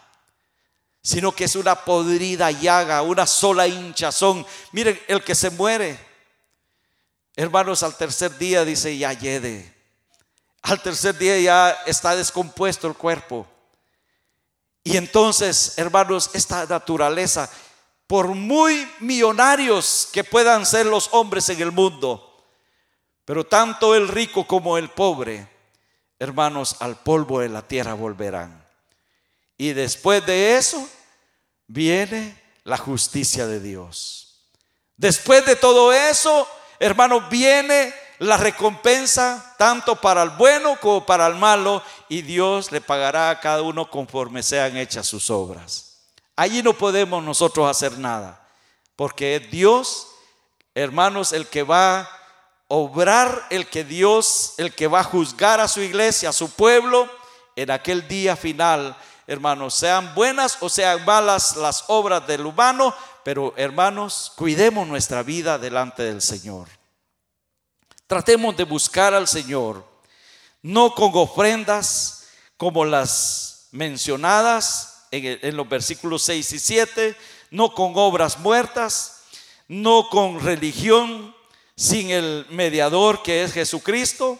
sino 1.04 1.32
que 1.32 1.44
es 1.44 1.56
una 1.56 1.76
podrida 1.86 2.50
llaga, 2.50 3.04
una 3.04 3.28
sola 3.28 3.68
hinchazón. 3.68 4.44
Miren, 4.72 5.00
el 5.08 5.24
que 5.24 5.36
se 5.36 5.52
muere, 5.52 6.13
hermanos, 7.36 7.84
al 7.84 7.96
tercer 7.96 8.38
día 8.38 8.66
dice 8.66 8.98
ya 8.98 9.14
yede. 9.14 9.74
Al 10.62 10.82
tercer 10.82 11.18
día 11.18 11.40
ya 11.40 11.72
está 11.86 12.16
descompuesto 12.16 12.88
el 12.88 12.96
cuerpo. 12.96 13.48
Y 14.84 14.98
entonces, 14.98 15.78
hermanos, 15.78 16.30
esta 16.34 16.66
naturaleza, 16.66 17.50
por 18.08 18.28
muy 18.30 18.88
millonarios 19.00 20.10
que 20.12 20.24
puedan 20.24 20.66
ser 20.66 20.86
los 20.86 21.10
hombres 21.12 21.50
en 21.50 21.62
el 21.62 21.72
mundo, 21.72 22.30
pero 23.26 23.46
tanto 23.46 23.96
el 23.96 24.08
rico 24.08 24.46
como 24.46 24.78
el 24.78 24.90
pobre, 24.90 25.48
hermanos, 26.20 26.76
al 26.80 26.98
polvo 26.98 27.40
de 27.40 27.50
la 27.50 27.66
tierra 27.66 27.94
volverán. 27.94 28.66
Y 29.58 29.74
después 29.74 30.26
de 30.26 30.58
eso 30.58 30.88
viene 31.68 32.42
la 32.64 32.78
justicia 32.78 33.48
de 33.48 33.60
Dios. 33.60 34.50
Después 34.98 35.46
de 35.46 35.56
todo 35.56 35.94
eso, 35.94 36.48
hermanos, 36.84 37.30
viene 37.30 37.94
la 38.20 38.36
recompensa 38.36 39.56
tanto 39.58 39.96
para 39.96 40.22
el 40.22 40.32
bueno 40.32 40.78
como 40.82 41.06
para 41.06 41.28
el 41.28 41.36
malo 41.36 41.82
y 42.10 42.22
Dios 42.22 42.72
le 42.72 42.82
pagará 42.82 43.30
a 43.30 43.40
cada 43.40 43.62
uno 43.62 43.90
conforme 43.90 44.44
sean 44.44 44.76
hechas 44.76 45.08
sus 45.08 45.30
obras. 45.30 46.02
Allí 46.36 46.62
no 46.62 46.74
podemos 46.74 47.24
nosotros 47.24 47.70
hacer 47.70 47.98
nada, 47.98 48.46
porque 48.98 49.38
es 49.38 49.50
Dios, 49.50 50.08
hermanos, 50.76 51.32
el 51.32 51.48
que 51.48 51.64
va 51.64 52.02
a 52.02 52.10
obrar, 52.68 53.48
el 53.50 53.68
que 53.68 53.86
Dios, 53.86 54.56
el 54.58 54.74
que 54.74 54.88
va 54.88 55.00
a 55.00 55.06
juzgar 55.06 55.62
a 55.62 55.70
su 55.70 55.82
iglesia, 55.82 56.30
a 56.30 56.34
su 56.34 56.50
pueblo, 56.52 57.10
en 57.56 57.72
aquel 57.72 58.08
día 58.10 58.36
final, 58.36 58.98
hermanos, 59.26 59.74
sean 59.76 60.14
buenas 60.16 60.58
o 60.60 60.68
sean 60.68 61.06
malas 61.06 61.56
las 61.56 61.86
obras 61.88 62.28
del 62.28 62.46
humano, 62.46 62.94
pero 63.24 63.54
hermanos, 63.58 64.32
cuidemos 64.36 64.88
nuestra 64.88 65.24
vida 65.24 65.58
delante 65.58 66.04
del 66.04 66.22
Señor. 66.22 66.68
Tratemos 68.08 68.56
de 68.58 68.64
buscar 68.64 69.14
al 69.14 69.28
Señor, 69.28 69.86
no 70.62 70.94
con 70.94 71.12
ofrendas 71.16 72.28
como 72.58 72.86
las 72.86 73.68
mencionadas 73.72 75.08
en, 75.12 75.56
los 75.56 75.68
versículos 75.68 76.24
6 76.24 76.54
y 76.54 76.60
7, 76.60 77.18
no 77.52 77.74
con 77.74 77.94
obras 77.96 78.40
muertas, 78.40 79.24
no 79.68 80.10
con 80.10 80.40
religión 80.40 81.36
sin 81.76 82.10
el 82.10 82.46
mediador 82.50 83.24
que 83.24 83.44
es 83.44 83.54
Jesucristo, 83.54 84.40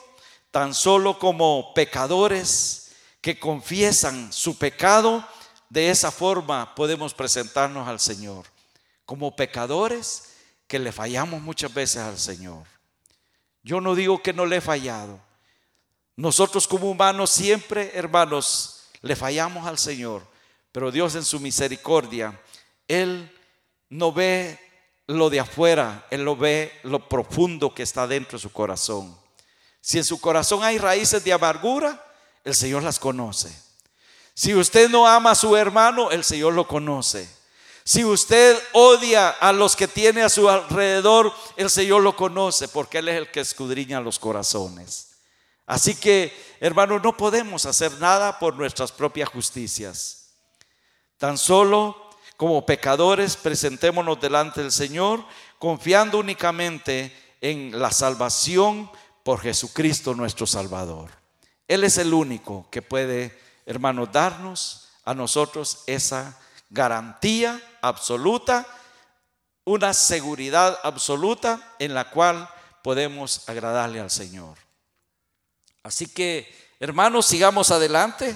tan 0.52 0.74
solo 0.74 1.18
como 1.18 1.74
pecadores 1.74 2.92
que 3.22 3.40
confiesan 3.40 4.32
su 4.32 4.58
pecado, 4.58 5.28
de 5.70 5.90
esa 5.90 6.12
forma 6.12 6.76
podemos 6.76 7.14
presentarnos 7.14 7.88
al 7.88 8.00
Señor, 8.00 8.46
como 9.06 9.36
pecadores 9.36 10.34
que 10.68 10.80
le 10.80 10.92
fallamos 10.92 11.42
muchas 11.42 11.74
veces 11.74 11.98
al 11.98 12.18
Señor. 12.18 12.64
Yo 13.64 13.80
no 13.82 13.96
digo 13.96 14.22
que 14.22 14.34
no 14.34 14.46
le 14.46 14.58
he 14.58 14.62
fallado. 14.62 15.20
Nosotros 16.16 16.68
como 16.68 16.90
humanos 16.90 17.32
siempre, 17.32 17.92
hermanos, 17.96 18.84
le 19.02 19.16
fallamos 19.16 19.68
al 19.68 19.78
Señor, 19.78 20.26
pero 20.72 20.92
Dios 20.92 21.16
en 21.16 21.26
su 21.26 21.40
misericordia, 21.40 22.40
Él 22.88 23.32
no 23.90 24.12
ve 24.12 24.60
lo 25.08 25.30
de 25.30 25.40
afuera, 25.40 26.06
Él 26.10 26.24
lo 26.24 26.36
ve 26.36 26.72
lo 26.84 27.08
profundo 27.10 27.74
que 27.74 27.84
está 27.84 28.08
dentro 28.08 28.38
de 28.38 28.42
su 28.42 28.52
corazón. 28.52 29.18
Si 29.82 29.98
en 29.98 30.06
su 30.06 30.22
corazón 30.22 30.64
hay 30.64 30.78
raíces 30.78 31.24
de 31.24 31.34
amargura, 31.34 32.04
el 32.44 32.56
Señor 32.56 32.84
las 32.84 33.00
conoce. 33.00 33.54
Si 34.34 34.56
usted 34.56 34.90
no 34.90 35.08
ama 35.08 35.32
a 35.32 35.36
su 35.36 35.56
hermano, 35.56 36.12
el 36.12 36.24
Señor 36.24 36.54
lo 36.54 36.68
conoce. 36.68 37.30
Si 37.86 38.06
usted 38.06 38.58
odia 38.72 39.30
a 39.30 39.52
los 39.52 39.76
que 39.76 39.88
tiene 39.88 40.22
a 40.22 40.30
su 40.30 40.50
alrededor, 40.50 41.34
el 41.58 41.70
Señor 41.70 42.02
lo 42.02 42.16
conoce 42.16 42.68
porque 42.70 43.00
Él 43.00 43.10
es 43.10 43.18
el 43.18 43.32
que 43.32 43.42
escudriña 43.42 44.00
los 44.00 44.20
corazones. 44.20 45.18
Así 45.66 45.96
que, 45.96 46.34
hermano, 46.60 47.00
no 47.00 47.16
podemos 47.18 47.66
hacer 47.66 47.92
nada 48.00 48.40
por 48.40 48.56
nuestras 48.56 48.92
propias 48.92 49.30
justicias. 49.30 50.36
Tan 51.18 51.38
solo 51.38 52.10
como 52.38 52.66
pecadores 52.66 53.36
presentémonos 53.36 54.20
delante 54.20 54.62
del 54.62 54.72
Señor 54.72 55.24
confiando 55.60 56.20
únicamente 56.20 57.16
en 57.40 57.80
la 57.80 57.92
salvación 57.92 58.90
por 59.24 59.40
Jesucristo 59.40 60.14
nuestro 60.14 60.46
Salvador. 60.46 61.12
Él 61.68 61.84
es 61.84 61.98
el 61.98 62.14
único 62.14 62.68
que 62.70 62.82
puede, 62.82 63.38
hermano, 63.66 64.06
darnos 64.06 64.90
a 65.06 65.14
nosotros 65.14 65.84
esa 65.88 66.40
garantía 66.74 67.62
absoluta, 67.82 68.66
una 69.64 69.94
seguridad 69.94 70.78
absoluta 70.84 71.76
en 71.80 71.94
la 71.94 72.10
cual 72.10 72.50
podemos 72.84 73.48
agradarle 73.48 74.00
al 74.00 74.10
Señor. 74.10 74.58
Así 75.84 76.08
que, 76.08 76.52
hermanos, 76.80 77.28
sigamos 77.28 77.70
adelante, 77.70 78.36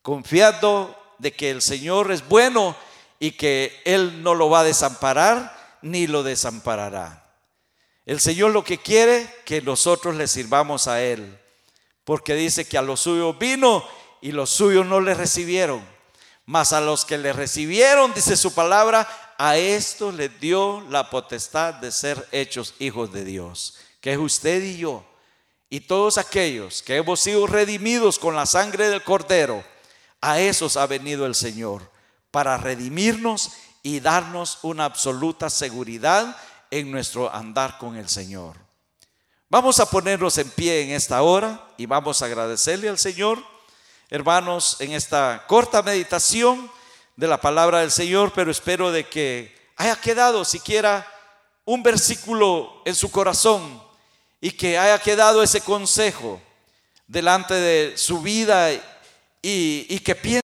confiando 0.00 0.96
de 1.18 1.32
que 1.32 1.50
el 1.50 1.60
Señor 1.60 2.10
es 2.10 2.26
bueno 2.26 2.74
y 3.18 3.32
que 3.32 3.82
Él 3.84 4.22
no 4.22 4.34
lo 4.34 4.48
va 4.48 4.60
a 4.60 4.64
desamparar 4.64 5.78
ni 5.82 6.06
lo 6.06 6.22
desamparará. 6.22 7.30
El 8.06 8.18
Señor 8.18 8.52
lo 8.52 8.64
que 8.64 8.78
quiere 8.78 9.28
que 9.44 9.60
nosotros 9.60 10.14
le 10.14 10.26
sirvamos 10.26 10.88
a 10.88 11.02
Él, 11.02 11.38
porque 12.04 12.34
dice 12.34 12.66
que 12.66 12.78
a 12.78 12.82
los 12.82 13.00
suyos 13.00 13.38
vino 13.38 13.86
y 14.22 14.32
los 14.32 14.48
suyos 14.48 14.86
no 14.86 15.00
le 15.00 15.12
recibieron. 15.12 15.97
Mas 16.48 16.72
a 16.72 16.80
los 16.80 17.04
que 17.04 17.18
le 17.18 17.34
recibieron, 17.34 18.14
dice 18.14 18.34
su 18.34 18.54
palabra, 18.54 19.06
a 19.36 19.58
esto 19.58 20.10
le 20.10 20.30
dio 20.30 20.80
la 20.88 21.10
potestad 21.10 21.74
de 21.74 21.92
ser 21.92 22.26
hechos 22.32 22.72
hijos 22.78 23.12
de 23.12 23.22
Dios, 23.22 23.76
que 24.00 24.14
es 24.14 24.18
usted 24.18 24.62
y 24.62 24.78
yo. 24.78 25.04
Y 25.68 25.80
todos 25.80 26.16
aquellos 26.16 26.80
que 26.80 26.96
hemos 26.96 27.20
sido 27.20 27.46
redimidos 27.46 28.18
con 28.18 28.34
la 28.34 28.46
sangre 28.46 28.88
del 28.88 29.04
cordero, 29.04 29.62
a 30.22 30.40
esos 30.40 30.78
ha 30.78 30.86
venido 30.86 31.26
el 31.26 31.34
Señor, 31.34 31.92
para 32.30 32.56
redimirnos 32.56 33.50
y 33.82 34.00
darnos 34.00 34.60
una 34.62 34.86
absoluta 34.86 35.50
seguridad 35.50 36.34
en 36.70 36.90
nuestro 36.90 37.30
andar 37.30 37.76
con 37.76 37.94
el 37.94 38.08
Señor. 38.08 38.56
Vamos 39.50 39.80
a 39.80 39.90
ponernos 39.90 40.38
en 40.38 40.48
pie 40.48 40.80
en 40.80 40.92
esta 40.92 41.20
hora 41.20 41.68
y 41.76 41.84
vamos 41.84 42.22
a 42.22 42.24
agradecerle 42.24 42.88
al 42.88 42.98
Señor 42.98 43.57
hermanos, 44.10 44.76
en 44.80 44.92
esta 44.92 45.44
corta 45.46 45.82
meditación 45.82 46.70
de 47.16 47.26
la 47.26 47.40
palabra 47.40 47.80
del 47.80 47.90
Señor, 47.90 48.32
pero 48.34 48.50
espero 48.50 48.90
de 48.90 49.06
que 49.06 49.54
haya 49.76 49.96
quedado 49.96 50.44
siquiera 50.44 51.06
un 51.64 51.82
versículo 51.82 52.82
en 52.86 52.94
su 52.94 53.10
corazón 53.10 53.82
y 54.40 54.52
que 54.52 54.78
haya 54.78 54.98
quedado 54.98 55.42
ese 55.42 55.60
consejo 55.60 56.40
delante 57.06 57.52
de 57.52 57.98
su 57.98 58.22
vida 58.22 58.72
y, 58.72 58.80
y 59.42 59.98
que 60.00 60.14
piense 60.14 60.36